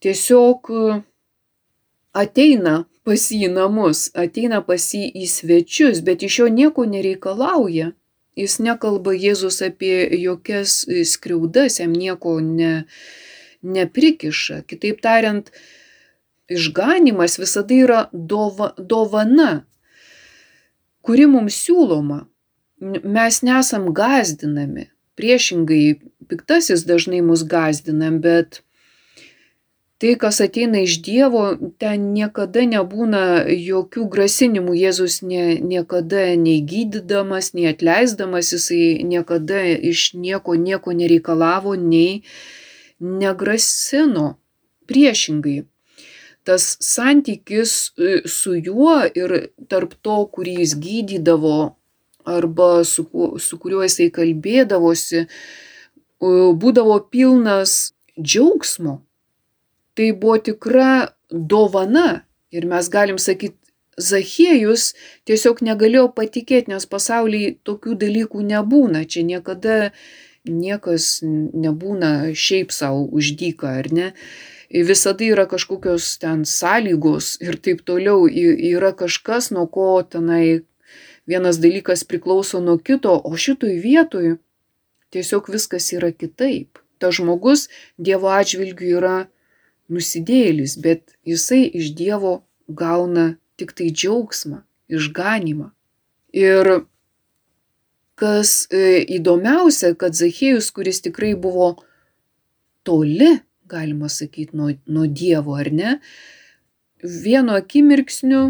tiesiog 0.00 0.70
ateina 2.14 2.84
pas 3.06 3.24
jį 3.34 3.50
namus, 3.50 4.08
ateina 4.14 4.60
pas 4.62 4.84
jį 4.94 5.08
į 5.24 5.26
svečius, 5.30 6.04
bet 6.06 6.22
iš 6.22 6.42
jo 6.42 6.50
nieko 6.60 6.86
nereikalauja. 6.86 7.90
Jis 8.38 8.60
nekalba 8.62 9.12
Jėzus 9.18 9.58
apie 9.66 10.06
jokias 10.14 10.84
skriaudas, 11.10 11.80
jam 11.82 11.90
nieko 11.92 12.38
ne, 12.40 12.86
neprikiša. 13.62 14.62
Kitaip 14.66 15.00
tariant, 15.04 15.50
išganimas 16.50 17.38
visada 17.38 17.74
yra 17.74 18.00
dova, 18.12 18.72
dovana, 18.78 19.64
kuri 21.06 21.26
mums 21.30 21.58
siūloma. 21.64 22.24
Mes 22.80 23.42
nesam 23.44 23.90
gazdinami. 23.94 24.88
Priešingai, 25.20 26.00
piktasis 26.30 26.86
dažnai 26.88 27.20
mus 27.20 27.44
gazdinam, 27.44 28.22
bet 28.24 28.62
tai, 30.00 30.14
kas 30.16 30.40
ateina 30.40 30.80
iš 30.80 30.96
Dievo, 31.04 31.42
ten 31.82 32.06
niekada 32.14 32.64
nebūna 32.64 33.24
jokių 33.52 34.06
grasinimų. 34.14 34.78
Jėzus 34.80 35.18
nie, 35.20 35.58
niekada 35.60 36.22
nei 36.40 36.62
gydydamas, 36.64 37.52
nei 37.52 37.68
atleisdamas, 37.68 38.54
jisai 38.56 39.04
niekada 39.04 39.60
iš 39.92 40.14
nieko 40.16 40.56
nieko 40.56 40.96
nereikalavo, 40.96 41.76
nei 41.76 42.22
negrasino. 43.00 44.36
Priešingai, 44.90 45.60
tas 46.42 46.64
santykis 46.82 47.74
e, 47.94 48.22
su 48.26 48.56
juo 48.58 48.96
ir 49.14 49.34
tarp 49.70 49.94
to, 50.02 50.16
kurį 50.34 50.56
jis 50.64 50.74
gydydavo 50.82 51.58
arba 52.26 52.84
su, 52.84 53.06
su 53.38 53.58
kuriuo 53.62 53.84
jisai 53.86 54.08
kalbėdavosi, 54.14 55.24
būdavo 56.20 56.98
pilnas 57.12 57.92
džiaugsmo. 58.20 58.98
Tai 59.94 60.10
buvo 60.20 60.36
tikra 60.50 60.90
dovana 61.30 62.24
ir 62.50 62.66
mes 62.66 62.90
galim 62.92 63.18
sakyti, 63.18 63.56
Zachiejus 64.00 64.94
tiesiog 65.28 65.58
negalėjo 65.66 66.06
patikėti, 66.16 66.72
nes 66.72 66.86
pasaulyje 66.88 67.56
tokių 67.68 67.98
dalykų 68.00 68.44
nebūna. 68.48 69.02
Čia 69.04 69.26
niekada 69.28 69.90
niekas 70.48 71.20
nebūna 71.24 72.32
šiaip 72.34 72.72
savo 72.72 73.04
uždyka, 73.12 73.76
ar 73.82 73.92
ne? 73.92 74.12
visada 74.70 75.24
yra 75.26 75.48
kažkokios 75.50 76.18
ten 76.22 76.44
sąlygos 76.46 77.40
ir 77.42 77.58
taip 77.58 77.82
toliau, 77.82 78.28
yra 78.30 78.92
kažkas, 78.94 79.50
nuo 79.50 79.66
ko 79.66 80.02
tenai 80.06 80.62
vienas 81.26 81.58
dalykas 81.58 82.04
priklauso 82.06 82.60
nuo 82.60 82.78
kito, 82.78 83.16
o 83.24 83.34
šitoj 83.36 83.74
vietoj 83.82 84.36
tiesiog 85.10 85.50
viskas 85.50 85.90
yra 85.92 86.12
kitaip. 86.12 86.78
Ta 86.98 87.10
žmogus 87.10 87.68
Dievo 87.98 88.30
atžvilgiu 88.30 88.98
yra 89.00 89.16
nusidėlis, 89.90 90.76
bet 90.78 91.16
jisai 91.26 91.64
iš 91.66 91.94
Dievo 91.98 92.42
gauna 92.68 93.34
tik 93.58 93.72
tai 93.74 93.90
džiaugsmą, 93.90 94.62
išganimą. 94.88 95.70
Ir 96.30 96.86
kas 98.20 98.66
e, 98.68 99.00
įdomiausia, 99.16 99.94
kad 99.98 100.16
Zachėjus, 100.18 100.70
kuris 100.76 101.00
tikrai 101.04 101.32
buvo 101.38 101.72
toli, 102.86 103.38
galima 103.70 104.10
sakyti, 104.12 104.56
nuo, 104.58 104.72
nuo 104.90 105.06
Dievo, 105.06 105.56
ar 105.60 105.70
ne, 105.72 105.94
vienu 107.00 107.54
akimirksniu 107.56 108.42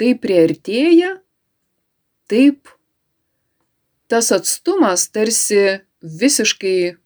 taip 0.00 0.22
priartėja, 0.24 1.16
taip 2.30 2.72
tas 4.10 4.32
atstumas 4.34 5.08
tarsi 5.14 5.80
visiškai 6.02 6.96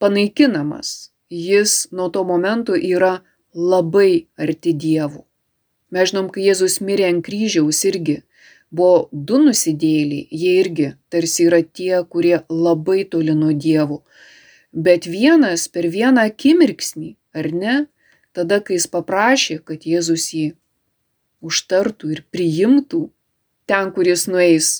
panaikinamas. 0.00 1.10
Jis 1.30 1.86
nuo 1.94 2.08
to 2.10 2.24
momento 2.26 2.74
yra 2.74 3.20
labai 3.54 4.26
arti 4.38 4.72
dievų. 4.74 5.22
Mes 5.94 6.10
žinom, 6.10 6.30
kai 6.30 6.48
Jėzus 6.48 6.80
mirė 6.82 7.08
ant 7.10 7.22
kryžiaus 7.26 7.84
irgi 7.86 8.20
buvo 8.70 9.08
du 9.12 9.40
nusidėliai, 9.42 10.26
jie 10.30 10.56
irgi 10.62 10.88
tarsi 11.10 11.46
yra 11.48 11.60
tie, 11.62 12.02
kurie 12.08 12.40
labai 12.48 13.04
toli 13.10 13.34
nuo 13.36 13.52
dievų. 13.52 14.00
Bet 14.72 15.08
vienas 15.10 15.66
per 15.68 15.88
vieną 15.90 16.28
akimirksnį, 16.30 17.14
ar 17.34 17.50
ne, 17.52 17.76
tada, 18.32 18.60
kai 18.62 18.78
jis 18.78 18.86
paprašė, 18.90 19.58
kad 19.66 19.86
Jėzus 19.86 20.30
jį 20.34 20.52
užtartų 21.42 22.12
ir 22.14 22.22
priimtų 22.30 23.08
ten, 23.66 23.90
kur 23.94 24.06
jis 24.06 24.26
nueis, 24.30 24.70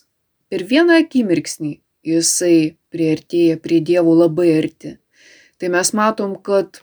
per 0.50 0.62
vieną 0.66 1.00
akimirksnį 1.02 1.80
jisai 2.06 2.76
priartėja 2.90 3.58
prie 3.62 3.80
Dievo 3.80 4.14
labai 4.14 4.52
arti. 4.58 4.96
Tai 5.60 5.68
mes 5.74 5.92
matom, 5.96 6.36
kad 6.38 6.82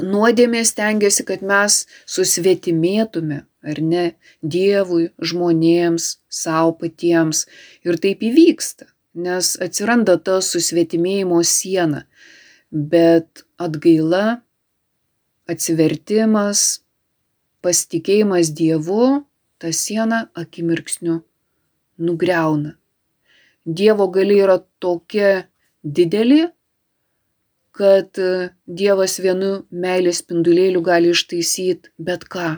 nuodėmė 0.00 0.62
stengiasi, 0.66 1.24
kad 1.28 1.42
mes 1.46 1.84
susvetimėtume, 2.08 3.44
ar 3.66 3.80
ne, 3.82 4.06
Dievui, 4.42 5.10
žmonėms, 5.18 6.16
savo 6.28 6.74
patiems. 6.80 7.46
Ir 7.86 7.98
taip 8.02 8.24
įvyksta, 8.26 8.90
nes 9.16 9.54
atsiranda 9.62 10.18
ta 10.20 10.40
susvetimėjimo 10.44 11.40
siena. 11.44 12.04
Bet 12.70 13.44
atgaila, 13.62 14.40
atsivertimas, 15.48 16.82
pasitikėjimas 17.64 18.52
Dievu 18.54 19.24
tą 19.58 19.72
sieną 19.72 20.26
akimirksniu 20.36 21.22
nugriauna. 21.98 22.76
Dievo 23.66 24.06
galia 24.12 24.44
yra 24.44 24.58
tokia 24.78 25.48
didelė, 25.82 26.52
kad 27.76 28.18
e, 28.18 28.50
Dievas 28.66 29.18
vienu 29.22 29.50
meilės 29.84 30.22
spindulėliu 30.22 30.82
gali 30.84 31.12
ištaisyti 31.14 31.92
bet 32.08 32.26
ką. 32.32 32.48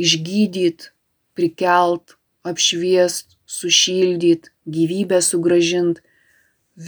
Išgydyti, 0.00 0.90
prikelt, 1.36 2.16
apšviest, 2.48 3.36
sušildyt, 3.44 4.50
gyvybę 4.64 5.20
sugražint 5.24 6.00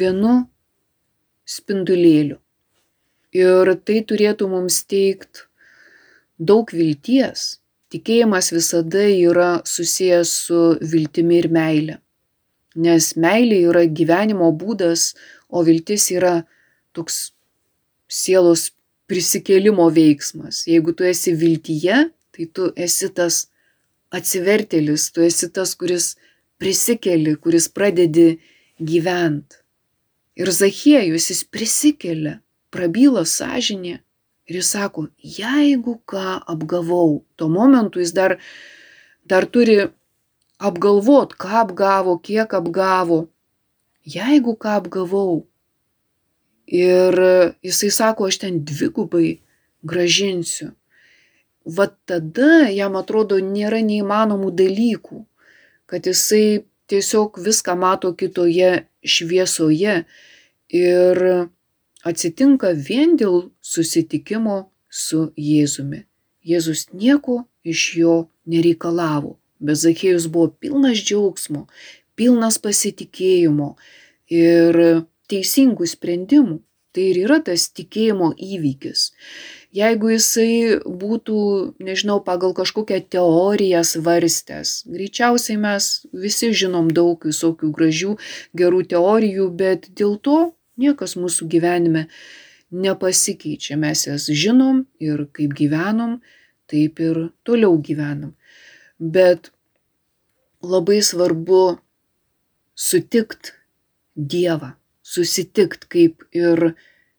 vienu 0.01 0.37
spindulėliu. 1.45 2.39
Ir 3.37 3.75
tai 3.87 3.99
turėtų 4.09 4.49
mums 4.53 4.83
teikti 4.89 5.49
daug 6.39 6.73
vilties. 6.73 7.59
Tikėjimas 7.93 8.49
visada 8.53 9.05
yra 9.09 9.51
susijęs 9.69 10.33
su 10.47 10.63
viltimi 10.81 11.43
ir 11.43 11.53
meile 11.53 11.99
nes 12.75 13.13
meilė 13.17 13.61
yra 13.69 13.85
gyvenimo 13.87 14.51
būdas, 14.57 15.13
o 15.49 15.63
viltis 15.65 16.09
yra 16.13 16.43
toks 16.93 17.33
sielos 18.13 18.71
prisikėlimo 19.11 19.89
veiksmas. 19.93 20.67
Jeigu 20.69 20.95
tu 20.97 21.07
esi 21.09 21.35
viltyje, 21.37 22.05
tai 22.33 22.47
tu 22.57 22.69
esi 22.77 23.09
tas 23.13 23.47
atsivertėlis, 24.13 25.09
tu 25.13 25.25
esi 25.25 25.49
tas, 25.53 25.75
kuris 25.79 26.15
prisikeli, 26.61 27.35
kuris 27.41 27.69
pradedi 27.73 28.37
gyventi. 28.81 29.59
Ir 30.37 30.49
Zachiejus 30.53 31.29
jis 31.29 31.43
prisikelia, 31.45 32.39
prabyla 32.73 33.25
sąžinė 33.29 33.99
ir 34.49 34.59
jis 34.59 34.71
sako, 34.75 35.09
jeigu 35.21 35.99
ką 36.09 36.39
apgavau, 36.55 37.23
tuo 37.37 37.49
momentu 37.53 38.01
jis 38.01 38.15
dar, 38.17 38.39
dar 39.29 39.45
turi 39.45 39.91
apgalvot, 40.63 41.37
ką 41.37 41.63
apgavo, 41.67 42.17
kiek 42.25 42.55
apgavo, 42.57 43.27
jeigu 44.09 44.57
ką 44.57 44.79
apgavau. 44.81 45.43
Ir 46.67 47.19
jisai 47.65 47.91
sako, 47.91 48.29
aš 48.31 48.39
ten 48.45 48.61
dvigubai 48.65 49.41
gražinsiu. 49.83 50.73
Vat 51.65 51.95
tada 52.07 52.69
jam 52.71 52.97
atrodo 52.99 53.39
nėra 53.39 53.83
neįmanomų 53.87 54.51
dalykų, 54.59 55.25
kad 55.87 56.07
jisai 56.07 56.65
tiesiog 56.91 57.39
viską 57.43 57.77
mato 57.79 58.13
kitoje 58.19 58.87
šviesoje 59.03 60.03
ir 60.75 61.23
atsitinka 62.03 62.73
vien 62.75 63.15
dėl 63.19 63.53
susitikimo 63.63 64.65
su 64.91 65.29
Jėzumi. 65.39 66.03
Jėzus 66.43 66.89
nieko 66.91 67.45
iš 67.63 67.85
jo 68.01 68.17
nereikalavo 68.51 69.37
bet 69.63 69.81
Zakėjus 69.83 70.27
buvo 70.33 70.51
pilnas 70.61 71.01
džiaugsmo, 71.01 71.67
pilnas 72.19 72.59
pasitikėjimo 72.63 73.73
ir 74.33 74.79
teisingų 75.33 75.89
sprendimų. 75.89 76.61
Tai 76.93 77.05
ir 77.09 77.23
yra 77.23 77.39
tas 77.41 77.71
tikėjimo 77.73 78.35
įvykis. 78.37 79.07
Jeigu 79.73 80.11
jisai 80.13 80.81
būtų, 80.85 81.37
nežinau, 81.81 82.19
pagal 82.27 82.53
kažkokią 82.59 82.99
teoriją 83.15 83.81
svarstęs, 83.89 84.83
greičiausiai 84.93 85.57
mes 85.57 85.87
visi 86.13 86.51
žinom 86.53 86.91
daug 86.93 87.25
visokių 87.25 87.71
gražių, 87.73 88.19
gerų 88.61 88.83
teorijų, 88.93 89.49
bet 89.57 89.89
dėl 89.97 90.19
to 90.21 90.37
niekas 90.77 91.17
mūsų 91.17 91.49
gyvenime 91.57 92.05
nepasikeičia. 92.85 93.81
Mes 93.81 94.05
jas 94.11 94.29
žinom 94.29 94.85
ir 95.01 95.25
kaip 95.33 95.57
gyvenom, 95.57 96.19
taip 96.69 97.01
ir 97.01 97.25
toliau 97.49 97.81
gyvenam 97.81 98.37
bet 99.03 99.51
labai 100.63 101.03
svarbu 101.03 101.79
sutikt 102.75 103.55
Dievą, 104.17 104.75
susitikt 105.03 105.87
kaip 105.93 106.25
ir 106.33 106.73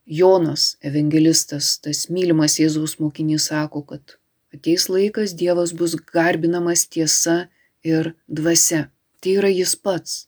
Jonas 0.06 0.76
evangelistas, 0.84 1.78
tas 1.80 2.10
mylimas 2.10 2.58
Jėzaus 2.60 2.98
mokinys 3.00 3.48
sako, 3.52 3.84
kad 3.88 4.18
ateis 4.54 4.90
laikas 4.92 5.36
Dievas 5.40 5.72
bus 5.76 5.96
garbinamas 5.96 6.88
tiesa 6.88 7.48
ir 7.84 8.14
dvasia. 8.28 8.90
Tai 9.22 9.38
yra 9.40 9.52
jis 9.52 9.76
pats. 9.80 10.28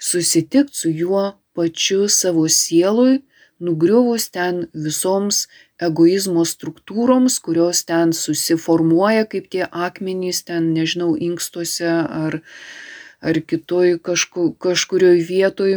Susitikt 0.00 0.72
su 0.74 0.90
juo 0.90 1.34
pačiu 1.54 2.08
savo 2.08 2.46
sielui, 2.48 3.20
nugriuvus 3.62 4.30
ten 4.34 4.66
visoms 4.74 5.46
egoizmo 5.82 6.44
struktūroms, 6.48 7.38
kurios 7.44 7.84
ten 7.86 8.14
susiformuoja 8.16 9.26
kaip 9.30 9.50
tie 9.52 9.66
akmenys 9.68 10.42
ten, 10.48 10.72
nežinau, 10.76 11.12
inkstuose 11.28 11.90
ar, 11.90 12.40
ar 13.20 13.40
kitoj 13.52 13.98
kažku, 14.08 14.52
kažkurioj 14.62 15.20
vietoj, 15.28 15.76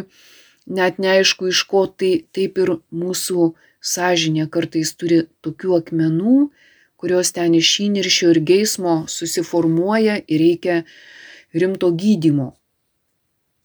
net 0.65 0.99
neaišku 0.99 1.49
iš 1.51 1.63
ko, 1.69 1.85
tai 1.87 2.25
taip 2.35 2.57
ir 2.61 2.75
mūsų 2.93 3.53
sąžinė 3.85 4.47
kartais 4.51 4.93
turi 4.97 5.25
tokių 5.45 5.79
akmenų, 5.79 6.49
kurios 6.97 7.31
ten 7.35 7.53
iš 7.57 7.71
įniršio 7.85 8.33
ir 8.33 8.41
geismo 8.51 9.03
susiformuoja 9.11 10.21
ir 10.25 10.41
reikia 10.41 10.77
rimto 11.53 11.91
gydimo. 11.93 12.53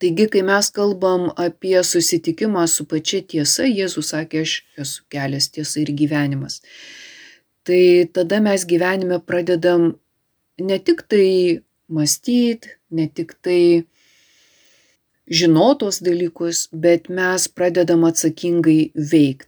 Taigi, 0.00 0.26
kai 0.32 0.40
mes 0.48 0.70
kalbam 0.72 1.26
apie 1.36 1.76
susitikimą 1.84 2.64
su 2.72 2.86
pačia 2.88 3.20
tiesa, 3.20 3.66
Jėzus 3.68 4.14
sakė, 4.14 4.44
aš 4.46 4.52
esu 4.80 5.02
kelias 5.12 5.50
tiesa 5.52 5.82
ir 5.82 5.92
gyvenimas. 5.96 6.62
Tai 7.68 8.08
tada 8.16 8.38
mes 8.40 8.64
gyvenime 8.64 9.18
pradedam 9.20 9.90
ne 10.60 10.78
tik 10.80 11.04
tai 11.04 11.60
mąstyti, 11.92 12.76
ne 12.96 13.06
tik 13.12 13.36
tai 13.44 13.84
žinotos 15.30 16.00
dalykus, 16.02 16.66
bet 16.72 17.08
mes 17.08 17.46
pradedam 17.48 18.04
atsakingai 18.08 18.90
veikti. 18.94 19.46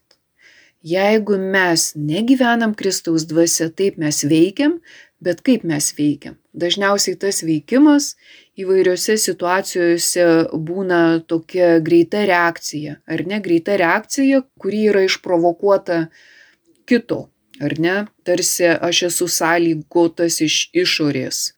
Jeigu 0.82 1.36
mes 1.38 1.92
negyvenam 1.94 2.74
Kristaus 2.74 3.26
dvasia, 3.30 3.68
taip 3.70 3.98
mes 4.02 4.24
veikiam, 4.26 4.80
bet 5.22 5.42
kaip 5.46 5.62
mes 5.62 5.92
veikiam? 5.94 6.34
Dažniausiai 6.58 7.14
tas 7.22 7.38
veikimas 7.46 8.16
įvairiose 8.58 9.14
situacijose 9.16 10.26
būna 10.52 11.22
tokia 11.30 11.76
greita 11.86 12.24
reakcija, 12.26 12.98
ar 13.06 13.22
ne 13.30 13.38
greita 13.44 13.78
reakcija, 13.78 14.42
kuri 14.58 14.88
yra 14.90 15.06
išprovokuota 15.06 16.08
kito, 16.90 17.28
ar 17.62 17.78
ne, 17.78 17.96
tarsi 18.26 18.66
aš 18.74 19.06
esu 19.12 19.30
sąlygotas 19.30 20.42
iš 20.42 20.64
išorės. 20.74 21.52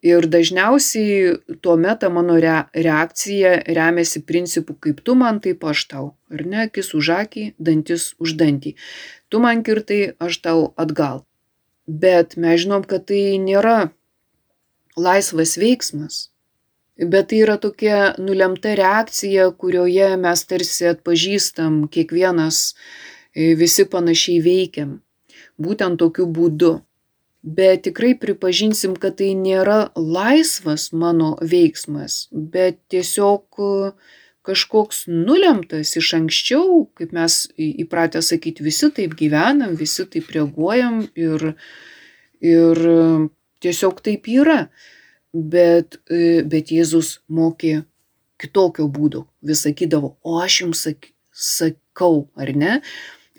Ir 0.00 0.24
dažniausiai 0.32 1.56
tuo 1.60 1.74
metu 1.76 2.08
mano 2.08 2.38
reakcija 2.40 3.50
remiasi 3.68 4.22
principu, 4.24 4.72
kaip 4.80 5.02
tu 5.04 5.14
man, 5.14 5.40
taip 5.44 5.64
aš 5.64 5.84
tau. 5.92 6.06
Ar 6.32 6.44
ne, 6.48 6.62
akis 6.68 6.94
už 6.96 7.10
akį, 7.18 7.44
dantis 7.60 8.14
už 8.16 8.38
dantį. 8.40 8.76
Tu 9.28 9.40
man 9.44 9.60
kirtai, 9.66 10.16
aš 10.16 10.40
tau 10.40 10.72
atgal. 10.80 11.26
Bet 11.84 12.38
mes 12.40 12.64
žinom, 12.64 12.86
kad 12.88 13.04
tai 13.10 13.36
nėra 13.44 13.90
laisvas 14.96 15.58
veiksmas. 15.60 16.30
Bet 16.96 17.30
tai 17.30 17.44
yra 17.44 17.56
tokia 17.60 18.14
nulemta 18.20 18.72
reakcija, 18.76 19.50
kurioje 19.60 20.16
mes 20.20 20.44
tarsi 20.48 20.88
atpažįstam 20.90 21.86
kiekvienas, 21.92 22.74
e, 23.32 23.54
visi 23.56 23.84
panašiai 23.84 24.40
veikiam. 24.44 25.00
Būtent 25.60 26.00
tokiu 26.00 26.26
būdu. 26.28 26.78
Bet 27.42 27.86
tikrai 27.86 28.12
pripažinsim, 28.20 28.94
kad 29.00 29.16
tai 29.16 29.30
nėra 29.38 29.90
laisvas 29.96 30.90
mano 30.92 31.32
veiksmas, 31.40 32.26
bet 32.30 32.76
tiesiog 32.92 33.62
e, 33.64 33.70
kažkoks 34.44 35.06
nulemtas 35.08 35.94
iš 35.96 36.12
anksčiau, 36.18 36.84
kaip 37.00 37.14
mes 37.16 37.46
įpratę 37.56 38.20
sakyti, 38.24 38.64
visi 38.66 38.90
taip 38.92 39.16
gyvenam, 39.16 39.72
visi 39.80 40.04
taip 40.04 40.28
reaguojam 40.36 41.06
ir, 41.16 41.54
ir 42.44 42.82
tiesiog 43.64 44.04
taip 44.04 44.28
yra 44.28 44.66
bet, 45.32 46.00
e, 46.10 46.42
bet 46.46 46.72
Jėzus 46.74 47.18
mokė 47.28 47.84
kitokio 48.40 48.88
būdo. 48.88 49.26
Vis 49.44 49.64
sakydavo, 49.66 50.16
o 50.24 50.40
aš 50.42 50.60
jums 50.64 50.84
sak, 50.86 51.10
sakau, 51.30 52.28
ar 52.36 52.52
ne? 52.56 52.78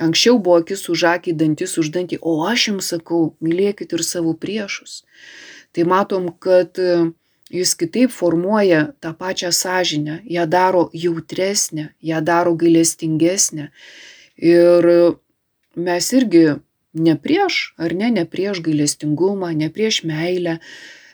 Anksčiau 0.02 0.40
buvo 0.42 0.60
akis 0.62 0.88
už 0.90 1.06
akį, 1.16 1.36
dantis 1.38 1.78
už 1.78 1.92
dantį, 1.94 2.22
o 2.22 2.42
aš 2.48 2.68
jums 2.72 2.92
sakau, 2.94 3.36
mylėkit 3.44 3.94
ir 3.94 4.04
savo 4.06 4.34
priešus. 4.34 5.04
Tai 5.76 5.86
matom, 5.88 6.32
kad 6.42 6.80
e, 6.82 7.12
jis 7.54 7.76
kitaip 7.78 8.14
formuoja 8.16 8.92
tą 9.04 9.14
pačią 9.18 9.52
sąžinę, 9.56 10.22
ją 10.26 10.48
daro 10.50 10.90
jautresnę, 10.94 11.92
ją 12.02 12.22
daro 12.26 12.56
gailestingesnę. 12.56 13.70
Ir 14.42 14.90
mes 15.76 16.14
irgi 16.18 16.46
ne 16.94 17.16
prieš, 17.16 17.74
ar 17.78 17.94
ne, 17.96 18.10
ne 18.12 18.26
prieš 18.26 18.64
gailestingumą, 18.66 19.54
ne 19.56 19.70
prieš 19.70 20.04
meilę, 20.08 20.58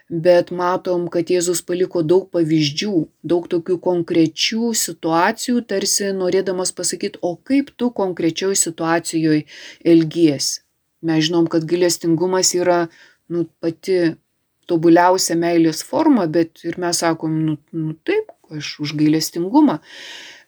bet 0.09 0.51
matom, 0.55 1.07
kad 1.11 1.27
Jėzus 1.31 1.61
paliko 1.67 2.01
daug 2.03 2.29
pavyzdžių, 2.31 2.93
daug 3.27 3.47
tokių 3.51 3.77
konkrečių 3.83 4.71
situacijų, 4.77 5.63
tarsi 5.67 6.13
norėdamas 6.15 6.71
pasakyti, 6.75 7.19
o 7.21 7.35
kaip 7.35 7.73
tu 7.75 7.91
konkrečioj 7.91 8.55
situacijoje 8.55 9.43
elgiesi. 9.83 10.63
Mes 11.03 11.27
žinom, 11.27 11.45
kad 11.51 11.67
gailestingumas 11.67 12.55
yra 12.57 12.87
nu, 13.29 13.45
pati 13.61 14.15
tobuliausia 14.67 15.37
meilės 15.39 15.83
forma, 15.85 16.25
bet 16.27 16.63
ir 16.65 16.79
mes 16.81 17.03
sakom, 17.03 17.37
nu, 17.45 17.57
nu 17.75 17.93
taip, 18.07 18.31
aš 18.51 18.77
už 18.83 18.95
gailestingumą. 18.97 19.79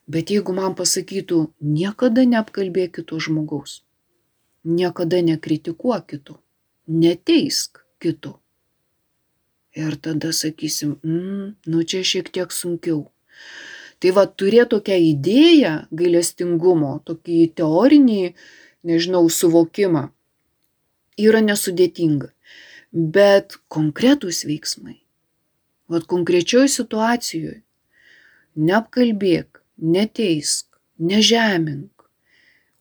Bet 0.10 0.32
jeigu 0.34 0.56
man 0.58 0.74
pasakytų, 0.74 1.43
niekada 1.62 2.26
neapkalbėk 2.26 2.95
kito 2.98 3.19
žmogaus, 3.22 3.84
niekada 4.65 5.19
nekritikuok 5.22 6.08
kito, 6.10 6.39
neteisk 6.89 7.84
kito, 8.02 8.39
Ir 9.77 9.95
tada 10.01 10.32
sakysim, 10.34 10.97
mm, 11.03 11.55
nu 11.69 11.84
čia 11.84 12.01
šiek 12.03 12.32
tiek 12.34 12.51
sunkiau. 12.51 13.12
Tai 13.99 14.12
va 14.15 14.25
turėti 14.25 14.71
tokią 14.73 14.97
idėją 15.12 15.73
gailestingumo, 15.91 16.93
tokį 17.05 17.41
teorinį, 17.60 18.34
nežinau, 18.88 19.27
suvokimą 19.29 20.08
yra 21.19 21.41
nesudėtinga. 21.43 22.32
Bet 22.89 23.60
konkretūs 23.69 24.45
veiksmai, 24.49 24.97
va 25.91 26.01
konkrečioj 26.01 26.65
situacijoje, 26.73 27.60
neapkalbėk, 28.58 29.62
neteisk, 29.77 30.65
nežemink. 30.97 31.91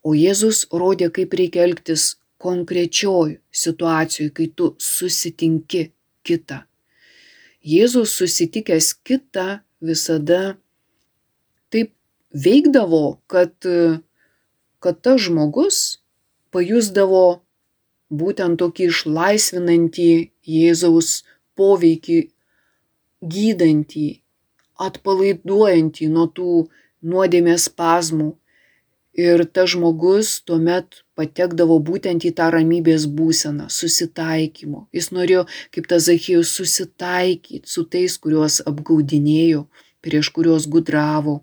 O 0.06 0.14
Jėzus 0.16 0.64
rodė, 0.72 1.10
kaip 1.12 1.34
reikia 1.36 1.66
elgtis 1.66 2.14
konkrečioj 2.40 3.36
situacijoje, 3.50 4.32
kai 4.32 4.48
tu 4.56 4.72
susitinki 4.80 5.90
kitą. 6.24 6.62
Jėzus 7.64 8.14
susitikęs 8.14 8.94
kitą 9.02 9.60
visada 9.82 10.56
taip 11.70 11.92
veikdavo, 12.32 13.18
kad, 13.26 13.52
kad 14.78 15.00
tas 15.02 15.20
žmogus 15.26 15.98
pajusdavo 16.54 17.42
būtent 18.08 18.58
tokį 18.62 18.88
išlaisvinantį 18.92 20.10
Jėzaus 20.48 21.24
poveikį, 21.58 22.20
gydantį, 23.20 24.08
atpalaiduojantį 24.78 26.08
nuo 26.14 26.26
tų 26.30 26.52
nuodėmės 27.02 27.66
spazmų. 27.68 28.30
Ir 29.18 29.42
tas 29.50 29.74
žmogus 29.74 30.38
tuomet 30.46 31.02
patekdavo 31.18 31.78
būtent 31.82 32.24
į 32.28 32.32
tą 32.38 32.48
ramybės 32.54 33.08
būseną, 33.18 33.66
susitaikymo. 33.72 34.86
Jis 34.94 35.10
norėjo, 35.14 35.44
kaip 35.74 35.88
tas 35.90 36.06
Zachijus, 36.06 36.52
susitaikyti 36.54 37.66
su 37.68 37.84
tais, 37.90 38.14
kuriuos 38.22 38.60
apgaudinėjo, 38.70 39.66
prieš 40.04 40.30
kuriuos 40.36 40.68
gudravo, 40.70 41.40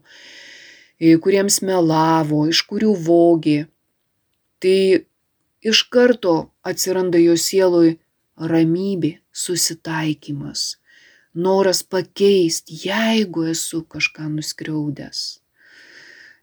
kuriems 1.00 1.60
melavo, 1.68 2.46
iš 2.52 2.64
kurių 2.72 2.96
vogė. 3.10 3.60
Tai 4.64 4.80
iš 5.62 5.84
karto 5.92 6.36
atsiranda 6.66 7.20
jo 7.22 7.36
sieloj 7.36 7.96
ramybė, 8.40 9.18
susitaikymas, 9.36 10.68
noras 11.36 11.84
pakeisti, 11.84 12.80
jeigu 12.88 13.50
esu 13.52 13.84
kažką 13.84 14.32
nuskriaudęs 14.40 15.26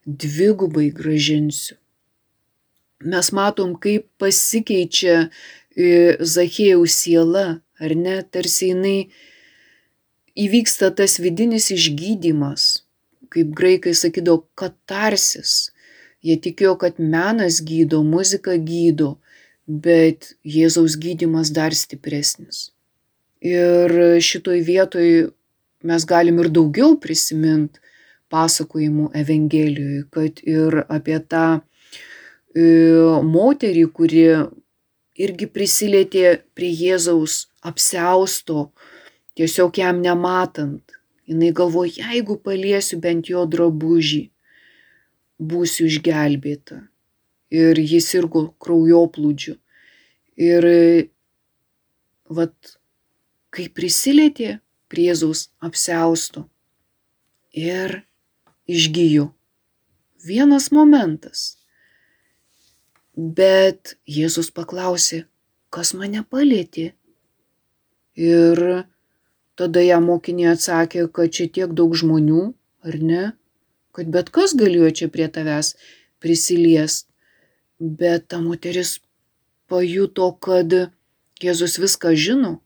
dvigubai 0.07 0.91
gražinsiu. 0.91 1.77
Mes 3.05 3.33
matom, 3.35 3.75
kaip 3.83 4.07
pasikeičia 4.23 5.17
e, 5.75 6.17
Zachėjaus 6.21 6.97
siela, 7.03 7.47
ar 7.83 7.95
ne, 7.99 8.21
tarsi 8.23 8.71
jinai 8.71 8.97
įvyksta 10.39 10.93
tas 10.97 11.19
vidinis 11.23 11.71
išgydymas, 11.75 12.85
kaip 13.33 13.53
graikai 13.57 13.95
sakydavo, 13.97 14.45
katarsis. 14.59 15.73
Jie 16.23 16.37
tikėjo, 16.39 16.77
kad 16.79 17.01
menas 17.03 17.59
gydo, 17.67 18.03
muzika 18.07 18.55
gydo, 18.55 19.17
bet 19.67 20.35
Jėzaus 20.47 20.95
gydimas 21.01 21.51
dar 21.55 21.75
stipresnis. 21.75 22.71
Ir 23.43 24.21
šitoj 24.23 24.61
vietoj 24.63 25.09
mes 25.83 26.05
galim 26.07 26.39
ir 26.39 26.51
daugiau 26.55 26.95
prisiminti 27.03 27.83
pasakojimų 28.33 29.11
Evangelijoje, 29.19 30.05
kad 30.15 30.39
ir 30.47 30.85
apie 30.87 31.19
tą 31.29 31.63
moterį, 32.55 33.87
kuri 33.93 34.25
irgi 35.17 35.47
prisilietė 35.49 36.43
prie 36.55 36.73
Jėzaus 36.73 37.49
apsausto, 37.63 38.73
tiesiog 39.37 39.79
jam 39.79 40.03
nematant. 40.03 40.83
Jis 41.27 41.55
galvoja, 41.55 42.11
jeigu 42.11 42.37
paliesiu 42.37 42.99
bent 43.01 43.29
jo 43.31 43.47
drabužį, 43.47 44.31
būsiu 45.39 45.87
išgelbėta. 45.87 46.89
Ir 47.53 47.79
jis 47.79 48.09
irgo 48.17 48.55
kraujoplūdžiu. 48.61 49.57
Ir 50.37 50.67
vat, 52.29 52.77
kai 53.53 53.69
prisilietė 53.69 54.59
prie 54.89 55.09
Jėzaus 55.11 55.51
apsausto 55.61 56.47
ir 57.53 58.03
išgyju. 58.69 59.31
Vienas 60.25 60.71
momentas. 60.73 61.62
Bet 63.17 63.97
Jėzus 64.09 64.49
paklausė, 64.51 65.27
kas 65.69 65.93
mane 65.93 66.25
palėtė. 66.25 66.95
Ir 68.17 68.87
tada 69.57 69.81
ją 69.85 70.01
mokiniai 70.01 70.55
atsakė, 70.55 71.09
kad 71.13 71.33
čia 71.33 71.49
tiek 71.49 71.73
daug 71.77 71.93
žmonių, 71.93 72.55
ar 72.89 72.97
ne, 72.97 73.25
kad 73.93 74.09
bet 74.09 74.33
kas 74.33 74.57
galėjo 74.57 74.91
čia 74.97 75.09
prie 75.13 75.29
tavęs 75.29 75.75
prisiliest. 76.25 77.09
Bet 77.79 78.29
ta 78.33 78.41
moteris 78.41 79.01
pajuto, 79.69 80.33
kad 80.41 80.73
Jėzus 81.43 81.77
viską 81.83 82.15
žino. 82.17 82.61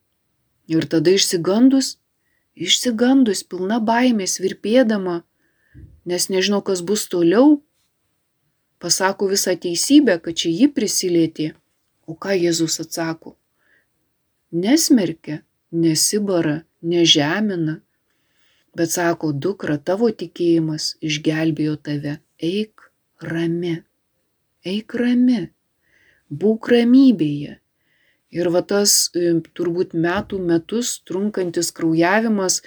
Ir 0.70 0.86
tada 0.86 1.10
išsigandus, 1.10 1.96
išsigandus, 2.54 3.42
pilna 3.42 3.80
baimės, 3.80 4.38
virpėdama, 4.42 5.22
nes 6.06 6.28
nežinau, 6.30 6.62
kas 6.62 6.82
bus 6.86 7.06
toliau, 7.10 7.62
pasako 8.78 9.28
visą 9.32 9.56
teisybę, 9.60 10.18
kad 10.22 10.36
čia 10.42 10.52
ji 10.52 10.68
prisilietė. 10.72 11.50
O 12.06 12.14
ką 12.14 12.36
Jėzus 12.36 12.78
atsako? 12.84 13.34
Nesmerkia, 14.54 15.40
nesibara, 15.74 16.60
nežemina, 16.82 17.80
bet 18.76 18.92
sako, 18.94 19.32
dukra, 19.32 19.76
tavo 19.78 20.10
tikėjimas 20.12 20.94
išgelbėjo 21.02 21.76
tave. 21.88 22.18
Eik 22.38 22.86
rami, 23.24 23.80
eik 24.64 24.94
rami, 25.00 25.46
būk 26.30 26.70
ramybėje. 26.74 27.56
Ir 28.36 28.50
va 28.52 28.60
tas 28.62 29.08
e, 29.16 29.32
turbūt 29.56 29.94
metų 29.96 30.38
metus 30.42 30.98
trunkantis 31.08 31.70
kraujavimas 31.72 32.60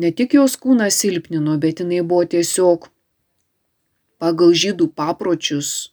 ne 0.00 0.12
tik 0.16 0.36
jos 0.38 0.56
kūną 0.62 0.88
silpnino, 0.94 1.56
bet 1.60 1.82
jinai 1.82 2.02
buvo 2.06 2.24
tiesiog 2.36 2.88
pagal 4.22 4.54
žydų 4.56 4.88
papročius 4.96 5.92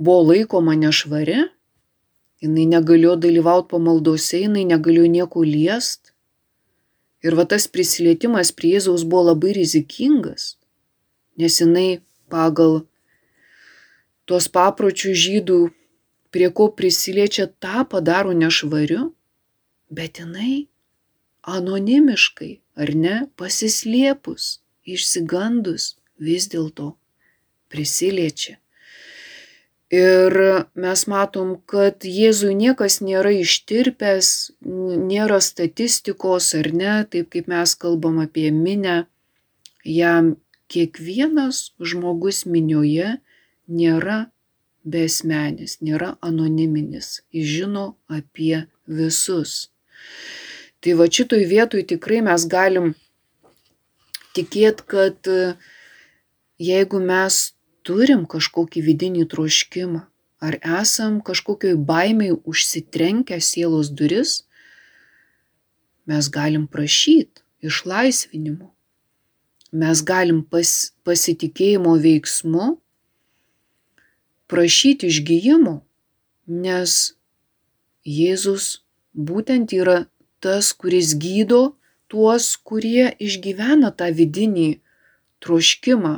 buvo 0.00 0.32
laikoma 0.32 0.74
nešvari, 0.80 1.50
jinai 2.40 2.64
negalėjo 2.70 3.16
dalyvauti 3.20 3.68
pamaldose, 3.74 4.40
jinai 4.46 4.64
negalėjo 4.68 5.10
nieko 5.12 5.44
liest. 5.44 6.14
Ir 7.20 7.36
va 7.36 7.44
tas 7.44 7.66
prisilietimas 7.68 8.48
prie 8.56 8.78
Jėzaus 8.78 9.04
buvo 9.04 9.28
labai 9.28 9.52
rizikingas, 9.58 10.54
nes 11.36 11.60
jinai 11.60 12.00
pagal 12.32 12.80
tuos 14.24 14.48
papročių 14.48 15.12
žydų, 15.12 15.60
prie 16.32 16.48
ko 16.48 16.70
prisiliečia, 16.72 17.50
tą 17.60 17.84
padaro 17.84 18.32
nešvariu, 18.32 19.10
bet 19.92 20.22
jinai 20.22 20.70
anonimiškai, 21.44 22.52
ar 22.80 22.94
ne, 22.96 23.16
pasislėpus, 23.36 24.60
išsigandus 24.88 25.99
vis 26.20 26.48
dėlto 26.52 26.94
prisiliečia. 27.72 28.58
Ir 29.90 30.36
mes 30.78 31.00
matom, 31.10 31.56
kad 31.66 32.06
Jėzui 32.06 32.52
niekas 32.54 33.00
nėra 33.02 33.32
ištirpęs, 33.40 34.28
nėra 34.62 35.40
statistikos 35.42 36.52
ar 36.54 36.70
ne, 36.70 36.92
taip 37.10 37.32
kaip 37.34 37.50
mes 37.50 37.74
kalbam 37.74 38.20
apie 38.22 38.52
minę, 38.54 39.00
jam 39.82 40.36
kiekvienas 40.70 41.72
žmogus 41.82 42.44
minioje 42.46 43.16
nėra 43.66 44.28
besmenis, 44.86 45.80
nėra 45.82 46.14
anoniminis, 46.22 47.24
jis 47.34 47.50
žino 47.50 47.84
apie 48.06 48.68
visus. 48.86 49.72
Tai 50.80 50.94
va 51.02 51.10
šitoj 51.10 51.42
vietoj 51.50 51.82
tikrai 51.90 52.22
mes 52.24 52.46
galim 52.46 52.94
tikėti, 54.38 54.86
kad 54.86 55.32
jeigu 56.60 57.00
mes 57.00 57.40
turim 57.86 58.26
kažkokį 58.28 58.82
vidinį 58.84 59.26
troškimą, 59.32 60.02
ar 60.44 60.56
esam 60.80 61.20
kažkokioj 61.24 61.76
baimiai 61.88 62.36
užsitrenkę 62.36 63.40
sielos 63.40 63.88
duris, 63.92 64.42
mes 66.08 66.28
galim 66.28 66.66
prašyti 66.68 67.44
išlaisvinimo. 67.64 68.70
Mes 69.72 70.02
galim 70.02 70.42
pas, 70.42 70.92
pasitikėjimo 71.06 71.94
veiksmu 72.02 72.74
prašyti 74.50 75.10
išgyjimo, 75.12 75.76
nes 76.50 77.14
Jėzus 78.02 78.80
būtent 79.14 79.70
yra 79.76 80.08
tas, 80.42 80.72
kuris 80.72 81.12
gydo 81.14 81.76
tuos, 82.10 82.56
kurie 82.56 83.12
išgyvena 83.22 83.92
tą 83.94 84.08
vidinį 84.10 84.80
troškimą 85.44 86.16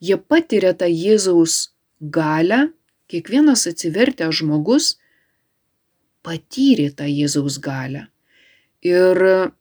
jie 0.00 0.18
patiria 0.18 0.74
tą 0.78 0.88
Jėzaus 0.90 1.74
galę, 2.00 2.68
kiekvienas 3.08 3.66
atsivertęs 3.70 4.40
žmogus 4.40 4.96
patyrė 6.26 6.90
tą 6.96 7.08
Jėzaus 7.08 7.58
galę. 7.62 8.06
Ir 8.84 9.18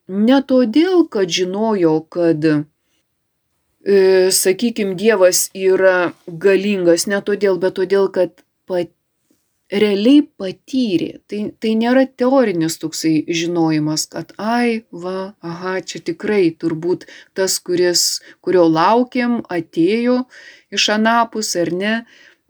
ne 0.08 0.40
todėl, 0.52 1.08
kad 1.10 1.32
žinojo, 1.34 1.96
kad, 2.14 2.44
e, 2.46 3.96
sakykime, 4.30 4.94
Dievas 5.00 5.48
yra 5.58 6.14
galingas, 6.28 7.08
ne 7.08 7.22
todėl, 7.26 7.58
bet 7.58 7.80
todėl, 7.80 8.12
kad 8.14 8.44
pat, 8.70 8.92
realiai 9.72 10.22
patyrė. 10.40 11.20
Tai, 11.28 11.40
tai 11.60 11.74
nėra 11.80 12.06
teorinis 12.08 12.78
toksai 12.82 13.26
žinojimas, 13.28 14.08
kad 14.12 14.32
ai, 14.40 14.84
va, 14.92 15.34
aha, 15.44 15.78
čia 15.82 16.02
tikrai 16.04 16.50
turbūt 16.56 17.08
tas, 17.38 17.58
kuris, 17.60 18.22
kurio 18.42 18.68
laukiam, 18.72 19.42
atėjo 19.50 20.24
iš 20.72 20.90
anapus 20.96 21.56
ar 21.60 21.74
ne. 21.74 21.98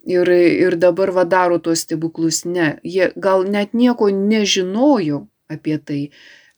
Ir, 0.08 0.30
ir 0.32 0.78
dabar 0.80 1.12
va 1.12 1.26
daro 1.28 1.58
tuos 1.60 1.82
stebuklus. 1.84 2.46
Ne, 2.48 2.78
jie 2.84 3.10
gal 3.20 3.44
net 3.44 3.74
nieko 3.76 4.08
nežinojo 4.14 5.26
apie 5.52 5.76
tai, 5.84 6.00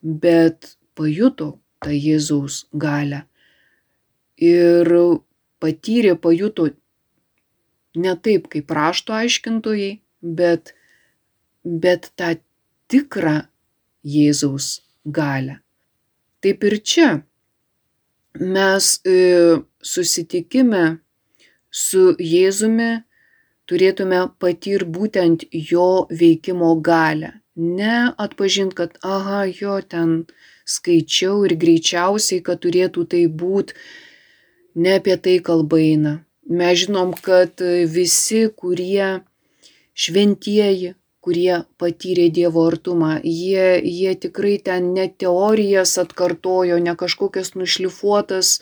bet 0.04 0.76
pajuto 0.94 1.56
tą 1.82 1.96
Jėzaus 1.96 2.68
galę. 2.78 3.24
Ir 4.38 4.86
patyrė, 5.60 6.14
pajuto 6.14 6.70
ne 7.98 8.14
taip 8.22 8.46
kaip 8.54 8.70
rašto 8.70 9.16
aiškintojai, 9.18 9.98
bet, 10.22 10.74
bet 11.64 12.12
tą 12.20 12.36
tikrą 12.90 13.42
Jėzaus 14.04 14.80
galę. 15.06 15.60
Taip 16.40 16.64
ir 16.64 16.78
čia 16.80 17.10
mes 18.40 18.94
e, 19.04 19.60
susitikime 19.84 20.84
su 21.70 22.16
Jėzumi 22.20 22.92
turėtume 23.70 24.22
patir 24.42 24.86
būtent 24.98 25.46
jo 25.54 26.08
veikimo 26.10 26.74
galę. 26.90 27.34
Ne 27.60 27.98
atpažint, 28.26 28.74
kad, 28.74 28.96
aha, 29.04 29.44
jo 29.62 29.80
ten 29.94 30.14
skaičiau 30.70 31.44
ir 31.48 31.58
greičiausiai, 31.60 32.42
kad 32.46 32.62
turėtų 32.64 33.06
tai 33.14 33.26
būti, 33.42 33.76
ne 34.80 34.96
apie 35.00 35.18
tai 35.26 35.38
kalba 35.44 35.82
eina. 35.84 36.14
Mes 36.50 36.80
žinom, 36.82 37.12
kad 37.14 37.62
visi, 37.94 38.48
kurie 38.62 39.20
šventieji, 39.94 40.96
kurie 41.20 41.64
patyrė 41.82 42.30
Dievo 42.32 42.64
artumą, 42.70 43.18
jie, 43.24 43.80
jie 43.84 44.16
tikrai 44.16 44.58
ten 44.64 44.94
ne 44.96 45.10
teorijas 45.10 45.98
atkartojo, 46.02 46.80
ne 46.80 46.96
kažkokias 46.96 47.54
nušlifuotas 47.60 48.60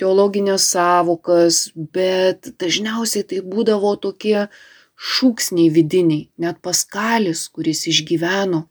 teologinės 0.00 0.64
savokas, 0.74 1.68
bet 1.74 2.50
dažniausiai 2.58 3.26
tai 3.30 3.42
būdavo 3.46 3.94
tokie 4.00 4.48
šūksniai 4.96 5.70
vidiniai, 5.74 6.28
net 6.40 6.62
paskalis, 6.64 7.46
kuris 7.52 7.84
išgyveno 7.90 8.64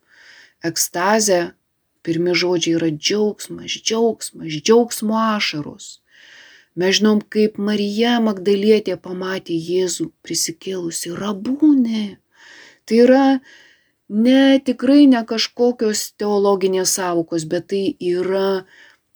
ekstazę, 0.63 1.53
pirmi 2.03 2.35
žodžiai 2.35 2.77
yra 2.79 2.89
džiaugsmas, 2.91 3.77
džiaugsmas, 3.79 4.59
džiaugsmo 4.59 5.19
ašaros. 5.37 6.02
Mes 6.75 6.95
žinom, 6.97 7.19
kaip 7.21 7.59
Marija 7.61 8.15
Magdalietė 8.23 8.95
pamatė 8.97 9.53
Jėzų 9.53 10.07
prisikėlusi 10.25 11.13
rabūnė. 11.13 12.05
Tai 12.89 12.97
yra 13.03 13.25
ne 14.09 14.57
tikrai 14.65 15.05
ne 15.11 15.21
kažkokios 15.29 16.07
teologinės 16.17 16.95
savokos, 16.97 17.45
bet 17.45 17.69
tai 17.73 17.83
yra 18.01 18.65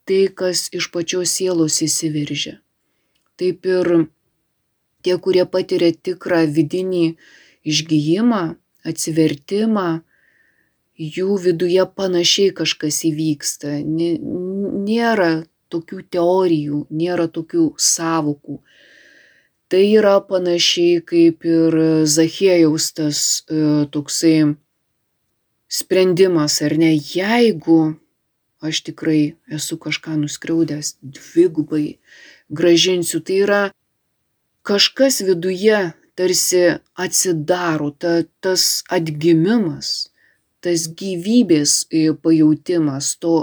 tai, 0.06 0.28
kas 0.30 0.68
iš 0.70 0.92
pačios 0.94 1.34
sielos 1.34 1.82
įsiveržia. 1.82 2.60
Taip 3.42 3.66
ir 3.66 4.08
tie, 5.02 5.18
kurie 5.18 5.46
patiria 5.50 5.92
tikrą 5.92 6.46
vidinį 6.54 7.18
išgyjimą, 7.68 8.44
atsivertimą, 8.88 9.90
jų 10.98 11.42
viduje 11.42 11.84
panašiai 12.00 12.54
kažkas 12.56 13.04
įvyksta. 13.10 13.80
Nėra 13.84 15.32
tokių 15.74 16.04
teorijų, 16.14 16.86
nėra 16.90 17.28
tokių 17.32 17.72
savokų. 17.78 18.62
Tai 19.68 19.84
yra 19.84 20.16
panašiai 20.24 21.02
kaip 21.04 21.44
ir 21.44 21.76
Zachėjaus 22.08 22.94
tas 22.96 23.22
e, 23.52 23.86
toksai 23.92 24.56
sprendimas, 25.68 26.62
ar 26.64 26.78
ne, 26.80 26.94
jeigu 26.96 27.98
aš 28.64 28.82
tikrai 28.88 29.36
esu 29.52 29.76
kažką 29.78 30.16
nuskriaudęs, 30.22 30.96
dvigubai 31.02 31.98
gražinsiu, 32.50 33.20
tai 33.20 33.42
yra 33.44 33.62
kažkas 34.64 35.20
viduje 35.28 35.92
tarsi 36.18 36.64
atsidaro, 36.96 37.92
ta, 37.92 38.24
tas 38.42 38.84
atgimimas, 38.90 40.10
tas 40.64 40.88
gyvybės 40.88 41.84
e, 41.92 42.10
pajūtimas, 42.16 43.14
to 43.22 43.36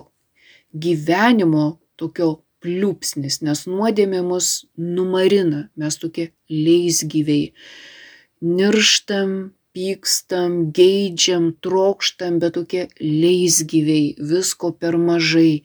gyvenimo 0.75 1.77
tokio 2.01 2.45
pliūpsnis, 2.65 3.43
nes 3.45 3.67
nuodėmė 3.69 4.23
mus 4.25 4.65
numarina, 4.81 5.69
mes 5.77 5.99
tokie 6.01 6.31
leisgyviai. 6.49 7.53
Nirštam, 8.45 9.53
pykstam, 9.75 10.57
geidžiam, 10.77 11.53
trokštam, 11.65 12.39
bet 12.41 12.57
tokie 12.57 12.87
leisgyviai, 13.01 14.15
visko 14.33 14.73
per 14.73 14.97
mažai. 15.01 15.65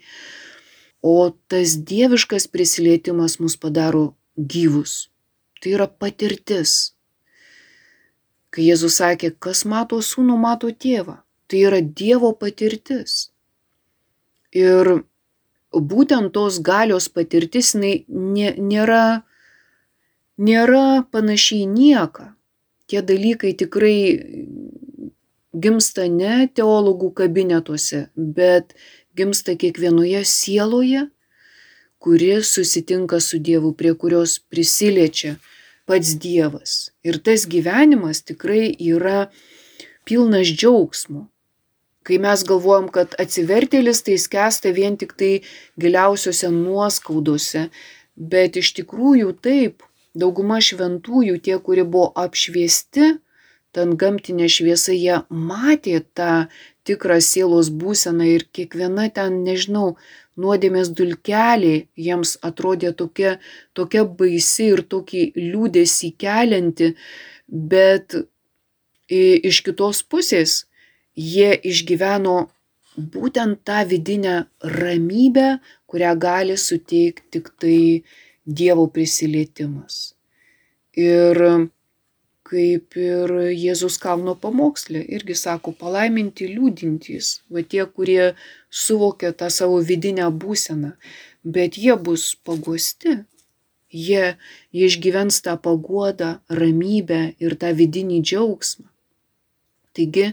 O 1.00 1.32
tas 1.48 1.78
dieviškas 1.88 2.50
prisilietimas 2.52 3.40
mus 3.40 3.56
padaro 3.56 4.10
gyvus. 4.36 5.08
Tai 5.62 5.76
yra 5.78 5.88
patirtis. 5.88 6.96
Kai 8.50 8.66
Jėzus 8.66 8.98
sakė, 9.00 9.32
kas 9.38 9.64
mato 9.70 10.00
sūnų, 10.04 10.36
mato 10.42 10.72
tėvą. 10.72 11.20
Tai 11.50 11.60
yra 11.66 11.80
Dievo 11.82 12.32
patirtis. 12.38 13.30
Ir 14.54 15.04
būtent 15.74 16.34
tos 16.34 16.60
galios 16.60 17.10
patirtis 17.10 17.74
jinai 17.76 18.06
nė, 18.08 18.56
nėra, 18.58 19.24
nėra 20.38 21.06
panašiai 21.12 21.68
nieką. 21.70 22.34
Tie 22.90 23.02
dalykai 23.06 23.54
tikrai 23.54 24.00
gimsta 25.54 26.08
ne 26.10 26.48
teologų 26.48 27.12
kabinetuose, 27.14 28.10
bet 28.16 28.74
gimsta 29.18 29.56
kiekvienoje 29.56 30.24
sieloje, 30.26 31.08
kuri 32.00 32.44
susitinka 32.44 33.20
su 33.20 33.40
Dievu, 33.40 33.74
prie 33.74 33.94
kurios 33.94 34.40
prisiliečia 34.40 35.36
pats 35.86 36.16
Dievas. 36.22 36.92
Ir 37.04 37.20
tas 37.20 37.46
gyvenimas 37.50 38.24
tikrai 38.24 38.72
yra 38.74 39.28
pilnas 40.08 40.48
džiaugsmo. 40.54 41.28
Kai 42.04 42.20
mes 42.22 42.44
galvojam, 42.48 42.90
kad 42.94 43.16
atsivertėlis 43.22 44.04
tai 44.06 44.18
skęsta 44.22 44.74
vien 44.76 44.98
tik 45.00 45.16
tai 45.20 45.32
giliausiose 45.82 46.52
nuoskaudose, 46.54 47.68
bet 48.16 48.60
iš 48.60 48.74
tikrųjų 48.80 49.34
taip, 49.44 49.84
dauguma 50.16 50.60
šventųjų, 50.64 51.40
tie, 51.46 51.58
kurie 51.64 51.86
buvo 51.86 52.10
apšviesti, 52.18 53.18
ten 53.76 53.94
gamtinė 54.02 54.48
šviesa, 54.50 54.96
jie 54.96 55.20
matė 55.30 56.00
tą 56.18 56.48
tikrą 56.88 57.20
sielos 57.22 57.70
būseną 57.70 58.26
ir 58.26 58.48
kiekviena 58.56 59.10
ten, 59.14 59.44
nežinau, 59.46 59.94
nuodėmės 60.40 60.90
dulkelė 60.96 61.76
jiems 62.00 62.38
atrodė 62.46 62.94
tokia, 62.96 63.38
tokia 63.78 64.06
baisi 64.22 64.72
ir 64.74 64.82
tokį 64.94 65.26
liūdėsi 65.38 66.14
kelianti, 66.18 66.94
bet 67.48 68.16
iš 69.10 69.62
kitos 69.66 70.02
pusės 70.06 70.64
jie 71.20 71.52
išgyveno 71.72 72.38
būtent 73.00 73.60
tą 73.68 73.84
vidinę 73.88 74.36
ramybę, 74.64 75.60
kurią 75.90 76.14
gali 76.20 76.56
suteikti 76.58 77.30
tik 77.38 77.52
tai 77.60 77.80
Dievo 78.50 78.88
prisilietimas. 78.90 80.16
Ir 80.98 81.38
kaip 82.50 82.98
ir 82.98 83.34
Jėzus 83.54 84.00
kalno 84.02 84.34
pamokslė 84.34 85.04
irgi 85.16 85.36
sako, 85.38 85.74
palaiminti 85.78 86.48
liūdintys, 86.50 87.44
va 87.54 87.62
tie, 87.62 87.84
kurie 87.86 88.34
suvokia 88.70 89.36
tą 89.38 89.52
savo 89.54 89.78
vidinę 89.86 90.26
būseną, 90.34 90.96
bet 91.44 91.78
jie 91.78 91.94
bus 92.08 92.32
paguosti, 92.48 93.20
jie, 93.94 94.26
jie 94.74 94.90
išgyvens 94.90 95.44
tą 95.46 95.60
paguodą, 95.62 96.40
ramybę 96.50 97.22
ir 97.38 97.58
tą 97.62 97.70
vidinį 97.78 98.24
džiaugsmą. 98.26 98.90
Taigi, 99.94 100.32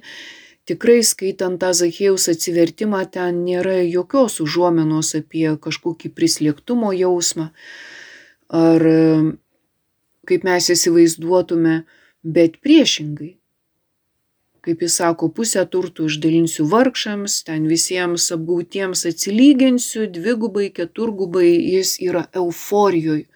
tikrai 0.67 1.01
skaitant 1.07 1.61
tą 1.63 1.73
Zachėjaus 1.77 2.29
atsivertimą, 2.33 3.05
ten 3.11 3.45
nėra 3.47 3.81
jokios 3.87 4.41
užuomenos 4.45 5.15
apie 5.19 5.49
kažkokį 5.63 6.13
prislėgtumo 6.17 6.93
jausmą 6.97 7.51
ar 8.49 8.83
kaip 10.27 10.45
mes 10.47 10.71
įsivaizduotume, 10.75 11.81
bet 12.23 12.61
priešingai. 12.63 13.37
Kaip 14.67 14.81
jis 14.83 14.97
sako, 14.99 15.29
pusę 15.31 15.63
turtų 15.71 16.09
išdalinsiu 16.11 16.67
vargšams, 16.67 17.45
ten 17.47 17.69
visiems 17.71 18.27
apgautiems 18.35 19.05
atsilyginsiu, 19.07 20.09
dvigubai, 20.11 20.73
keturgubai, 20.75 21.53
jis 21.77 22.01
yra 22.03 22.25
euforijoje. 22.35 23.29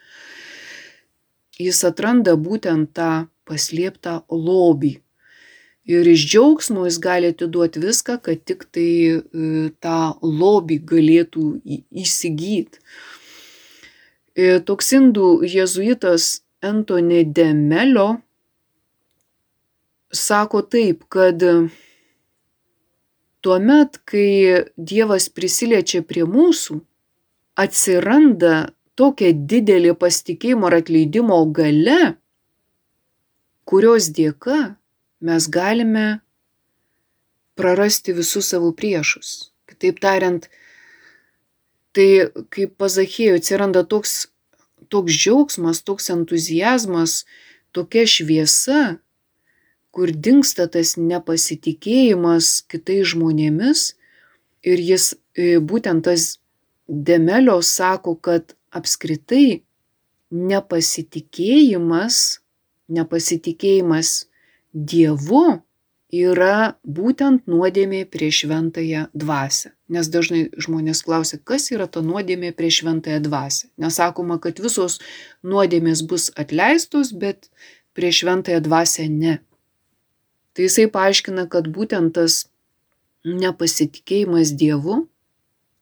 Jis 1.60 1.84
atranda 1.86 2.34
būtent 2.40 2.90
tą 2.96 3.28
paslėptą 3.46 4.24
lobį. 4.32 4.96
Ir 5.90 6.06
iš 6.06 6.26
džiaugsmo 6.30 6.84
jis 6.86 6.98
gali 7.02 7.32
atiduoti 7.32 7.80
viską, 7.82 8.20
kad 8.22 8.44
tik 8.46 8.66
tai 8.70 8.90
tą 9.82 9.98
lobį 10.22 10.76
galėtų 10.92 11.46
įsigyti. 12.04 12.78
Toks 14.68 14.92
indų 14.96 15.30
jėzuitas 15.50 16.30
Antoni 16.62 17.24
de 17.24 17.48
Melio 17.56 18.08
sako 20.12 20.62
taip, 20.62 21.06
kad 21.08 21.42
tuomet, 23.40 24.00
kai 24.04 24.66
Dievas 24.76 25.28
prisiliečia 25.32 26.02
prie 26.06 26.26
mūsų, 26.28 26.80
atsiranda 27.60 28.70
tokia 28.98 29.32
didelė 29.32 29.94
pasitikėjimo 29.98 30.70
ir 30.70 30.78
atleidimo 30.80 31.40
gale, 31.56 32.00
kurios 33.64 34.10
dėka 34.14 34.60
mes 35.20 35.48
galime 35.48 36.20
prarasti 37.58 38.14
visus 38.16 38.48
savo 38.50 38.72
priešus. 38.72 39.50
Kitaip 39.68 40.00
tariant, 40.00 40.48
tai 41.96 42.30
kaip 42.54 42.76
pazakėjo, 42.80 43.36
atsiranda 43.38 43.84
toks, 43.84 44.30
toks 44.90 45.14
džiaugsmas, 45.14 45.82
toks 45.86 46.10
entuzijazmas, 46.14 47.24
tokia 47.76 48.06
šviesa, 48.08 48.98
kur 49.94 50.12
dinksta 50.14 50.68
tas 50.70 50.96
nepasitikėjimas 50.96 52.60
kitais 52.70 53.10
žmonėmis 53.12 53.90
ir 54.66 54.86
jis 54.92 55.12
būtent 55.66 56.06
tas 56.06 56.36
Demelio 56.90 57.60
sako, 57.62 58.16
kad 58.18 58.56
apskritai 58.74 59.62
nepasitikėjimas, 60.34 62.40
nepasitikėjimas 62.90 64.08
Dievu 64.72 65.60
yra 66.10 66.76
būtent 66.86 67.46
nuodėmė 67.50 68.04
prieš 68.10 68.44
šventąją 68.44 69.06
dvasę. 69.14 69.72
Nes 69.90 70.08
dažnai 70.10 70.48
žmonės 70.58 71.02
klausia, 71.06 71.38
kas 71.38 71.70
yra 71.70 71.86
ta 71.86 72.02
nuodėmė 72.02 72.52
prieš 72.54 72.82
šventąją 72.82 73.20
dvasę. 73.26 73.70
Nesakoma, 73.78 74.38
kad 74.42 74.58
visos 74.62 74.98
nuodėmės 75.42 76.02
bus 76.06 76.30
atleistos, 76.38 77.12
bet 77.14 77.50
prieš 77.94 78.22
šventąją 78.24 78.60
dvasę 78.66 79.08
ne. 79.10 79.38
Tai 80.54 80.66
jisai 80.66 80.86
paaiškina, 80.90 81.46
kad 81.50 81.70
būtent 81.70 82.14
tas 82.18 82.46
nepasitikėjimas 83.26 84.54
Dievu 84.58 85.06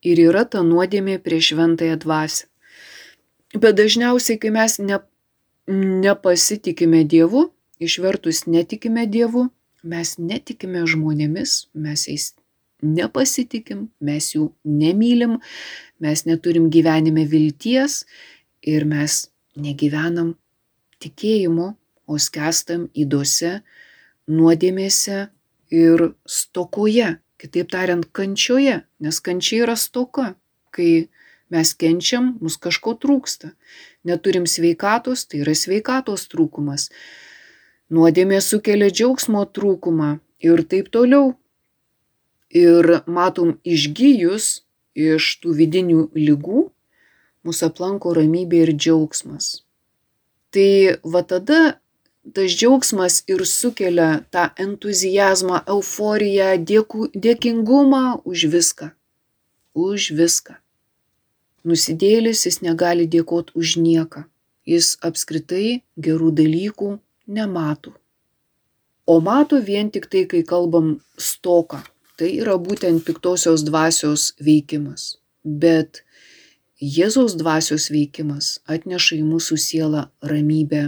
ir 0.04 0.20
yra 0.28 0.44
ta 0.44 0.62
nuodėmė 0.64 1.18
prieš 1.24 1.52
šventąją 1.54 2.00
dvasę. 2.04 2.48
Bet 3.56 3.78
dažniausiai, 3.80 4.36
kai 4.40 4.52
mes 4.52 4.76
ne, 4.80 5.00
nepasitikime 6.04 7.04
Dievu, 7.08 7.48
išvertus 7.80 8.46
netikime 8.46 9.06
Dievu, 9.06 9.48
mes 9.82 10.16
netikime 10.18 10.84
žmonėmis, 10.86 11.68
mes 11.74 12.06
jais 12.08 12.32
nepasitikim, 12.82 13.88
mes 14.00 14.32
jų 14.34 14.50
nemylim, 14.64 15.38
mes 16.02 16.24
neturim 16.26 16.68
gyvenime 16.70 17.26
vilties 17.26 18.04
ir 18.62 18.86
mes 18.86 19.28
negyvenam 19.58 20.36
tikėjimu, 21.02 21.74
o 22.08 22.16
skęstam 22.16 22.86
įdose, 22.96 23.58
nuodėmėse 24.28 25.28
ir 25.74 26.04
stokoje, 26.24 27.18
kitaip 27.38 27.70
tariant, 27.72 28.06
kančioje, 28.16 28.80
nes 29.04 29.20
kančia 29.20 29.62
yra 29.66 29.76
stoka, 29.76 30.32
kai 30.72 31.08
mes 31.52 31.72
kenčiam, 31.76 32.36
mus 32.40 32.56
kažko 32.60 32.96
trūksta. 33.02 33.52
Neturim 34.08 34.46
sveikatos, 34.48 35.26
tai 35.28 35.42
yra 35.44 35.54
sveikatos 35.56 36.28
trūkumas. 36.32 36.88
Nuodėmė 37.88 38.40
sukelia 38.44 38.90
džiaugsmo 38.92 39.46
trūkumą 39.56 40.18
ir 40.44 40.60
taip 40.68 40.90
toliau. 40.92 41.32
Ir 42.52 43.00
matom, 43.08 43.54
išgyjus 43.64 44.48
iš 44.98 45.28
tų 45.42 45.54
vidinių 45.56 46.02
lygų, 46.16 46.66
mūsų 47.48 47.68
aplanko 47.70 48.12
ramybė 48.18 48.62
ir 48.66 48.72
džiaugsmas. 48.76 49.48
Tai 50.52 50.70
va 51.04 51.24
tada 51.32 51.60
tas 52.36 52.52
džiaugsmas 52.52 53.22
ir 53.32 53.44
sukelia 53.48 54.10
tą 54.32 54.48
entuzijazmą, 54.64 55.62
euforiją, 55.74 56.54
dėku, 56.70 57.08
dėkingumą 57.14 58.20
už 58.28 58.48
viską. 58.52 58.92
Už 59.72 60.10
viską. 60.18 60.60
Nusidėlis 61.64 62.44
jis 62.46 62.60
negali 62.64 63.08
dėkoti 63.08 63.56
už 63.56 63.76
nieką. 63.80 64.24
Jis 64.68 64.96
apskritai 65.04 65.80
gerų 65.96 66.32
dalykų 66.36 66.96
nemato. 67.28 67.92
O 69.06 69.20
mato 69.20 69.60
vien 69.68 69.90
tik 69.92 70.08
tai, 70.12 70.24
kai 70.30 70.42
kalbam 70.42 70.98
stoką. 71.16 71.80
Tai 72.18 72.28
yra 72.42 72.56
būtent 72.58 73.04
piktosios 73.06 73.62
dvasios 73.68 74.32
veikimas. 74.42 75.16
Bet 75.44 76.02
Jėzaus 76.78 77.36
dvasios 77.38 77.88
veikimas 77.90 78.58
atneša 78.70 79.16
į 79.16 79.24
mūsų 79.26 79.56
sielą 79.58 80.04
ramybę 80.32 80.82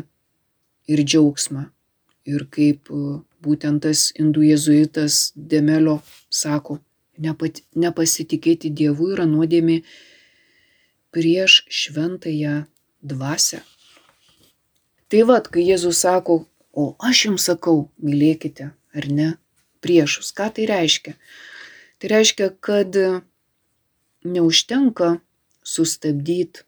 ir 0.91 1.03
džiaugsmą. 1.03 1.65
Ir 2.31 2.45
kaip 2.55 2.91
būtent 3.43 3.83
tas 3.87 4.11
indų 4.21 4.45
jėzuitas 4.51 5.33
Demelio 5.35 6.01
sako, 6.31 6.79
nepat, 7.19 7.63
nepasitikėti 7.75 8.71
Dievu 8.71 9.11
yra 9.15 9.27
nuodėmė 9.27 9.81
prieš 11.11 11.65
šventąją 11.67 12.65
dvasę. 13.03 13.65
Tai 15.11 15.25
vad, 15.27 15.49
kai 15.51 15.65
Jėzus 15.67 16.05
sako, 16.05 16.45
o 16.71 16.85
aš 17.03 17.25
jums 17.27 17.49
sakau, 17.51 17.89
mylėkite, 17.99 18.69
ar 18.95 19.07
ne, 19.11 19.33
priešus, 19.83 20.31
ką 20.37 20.47
tai 20.55 20.69
reiškia? 20.71 21.17
Tai 21.99 22.11
reiškia, 22.13 22.47
kad 22.63 22.95
neužtenka 24.23 25.17
sustabdyti, 25.67 26.63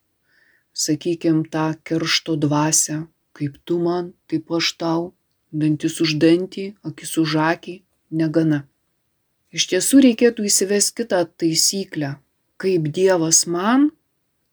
sakykime, 0.75 1.47
tą 1.55 1.69
keršto 1.87 2.35
dvasę, 2.43 3.05
kaip 3.39 3.63
tu 3.63 3.79
man, 3.79 4.11
taip 4.27 4.51
aš 4.59 4.75
tau, 4.81 5.07
dantis 5.53 6.01
už 6.03 6.19
dantį, 6.19 6.67
akis 6.83 7.15
už 7.23 7.39
akį, 7.47 7.79
negana. 8.11 8.65
Iš 9.55 9.71
tiesų 9.71 10.03
reikėtų 10.09 10.51
įsivesti 10.51 11.03
kitą 11.03 11.25
taisyklę, 11.39 12.17
kaip 12.59 12.91
Dievas 12.91 13.45
man, 13.47 13.91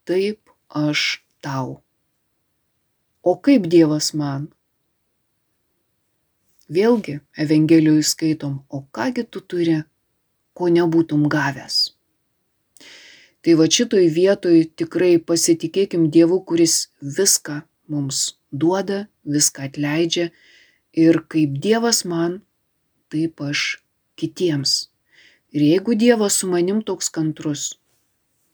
taip 0.05 0.53
aš 0.69 1.23
tau. 1.41 1.79
O 3.29 3.35
kaip 3.45 3.67
Dievas 3.69 4.07
man? 4.17 4.47
Vėlgi, 6.73 7.19
Evangelijoje 7.43 8.05
skaitom, 8.09 8.53
o 8.73 8.79
kągi 8.95 9.25
tu 9.29 9.41
turi 9.51 9.75
ko 10.57 10.69
nebūtum 10.73 11.27
gavęs. 11.35 11.75
Tai 13.45 13.53
va 13.59 13.67
šitoj 13.75 14.07
vietoj 14.15 14.63
tikrai 14.81 15.11
pasitikėkim 15.31 16.07
Dievu, 16.15 16.39
kuris 16.41 16.77
viską 17.17 17.59
mums 17.93 18.23
duoda, 18.63 19.03
viską 19.35 19.67
atleidžia 19.69 20.25
ir 21.05 21.21
kaip 21.33 21.59
Dievas 21.67 22.01
man, 22.13 22.39
taip 23.13 23.45
aš 23.45 23.83
kitiems. 24.17 24.73
Ir 25.53 25.67
jeigu 25.67 25.99
Dievas 26.05 26.41
su 26.41 26.49
manim 26.49 26.81
toks 26.89 27.13
kantrus, 27.13 27.67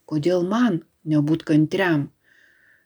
kodėl 0.04 0.44
man 0.52 0.82
nebūt 1.08 1.48
kantriam 1.48 2.10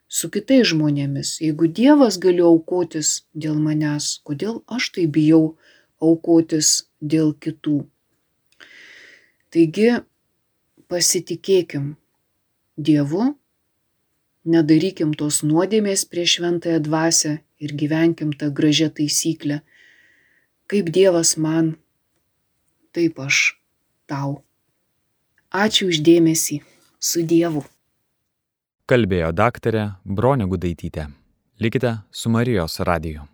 su 0.09 0.29
kitais 0.33 0.67
žmonėmis? 0.73 1.37
Jeigu 1.45 1.69
Dievas 1.79 2.17
gali 2.21 2.43
aukotis 2.43 3.13
dėl 3.33 3.61
manęs, 3.61 4.17
kodėl 4.25 4.59
aš 4.67 4.89
tai 4.97 5.05
bijau 5.07 5.55
aukotis 6.01 6.89
dėl 6.99 7.35
kitų? 7.45 7.83
Taigi 9.53 9.89
pasitikėkim 10.89 11.93
Dievu, 12.79 13.33
nedarykim 14.49 15.13
tos 15.19 15.41
nuodėmės 15.45 16.05
prieš 16.09 16.39
šventąją 16.39 16.81
dvasę 16.85 17.33
ir 17.59 17.73
gyvenkim 17.81 18.33
tą 18.33 18.49
gražią 18.55 18.89
taisyklę. 18.97 19.61
Kaip 20.69 20.91
Dievas 20.93 21.35
man, 21.37 21.73
taip 22.93 23.19
aš 23.19 23.59
tau. 24.09 24.41
Ačiū 25.49 25.89
uždėmesį. 25.89 26.61
Su 26.99 27.23
Dievu. 27.25 27.63
Kalbėjo 28.89 29.27
daktarė 29.37 29.81
Bronė 30.17 30.47
Gudaitytė. 30.49 31.03
Likite 31.61 31.91
su 32.09 32.31
Marijos 32.33 32.79
radiju. 32.89 33.27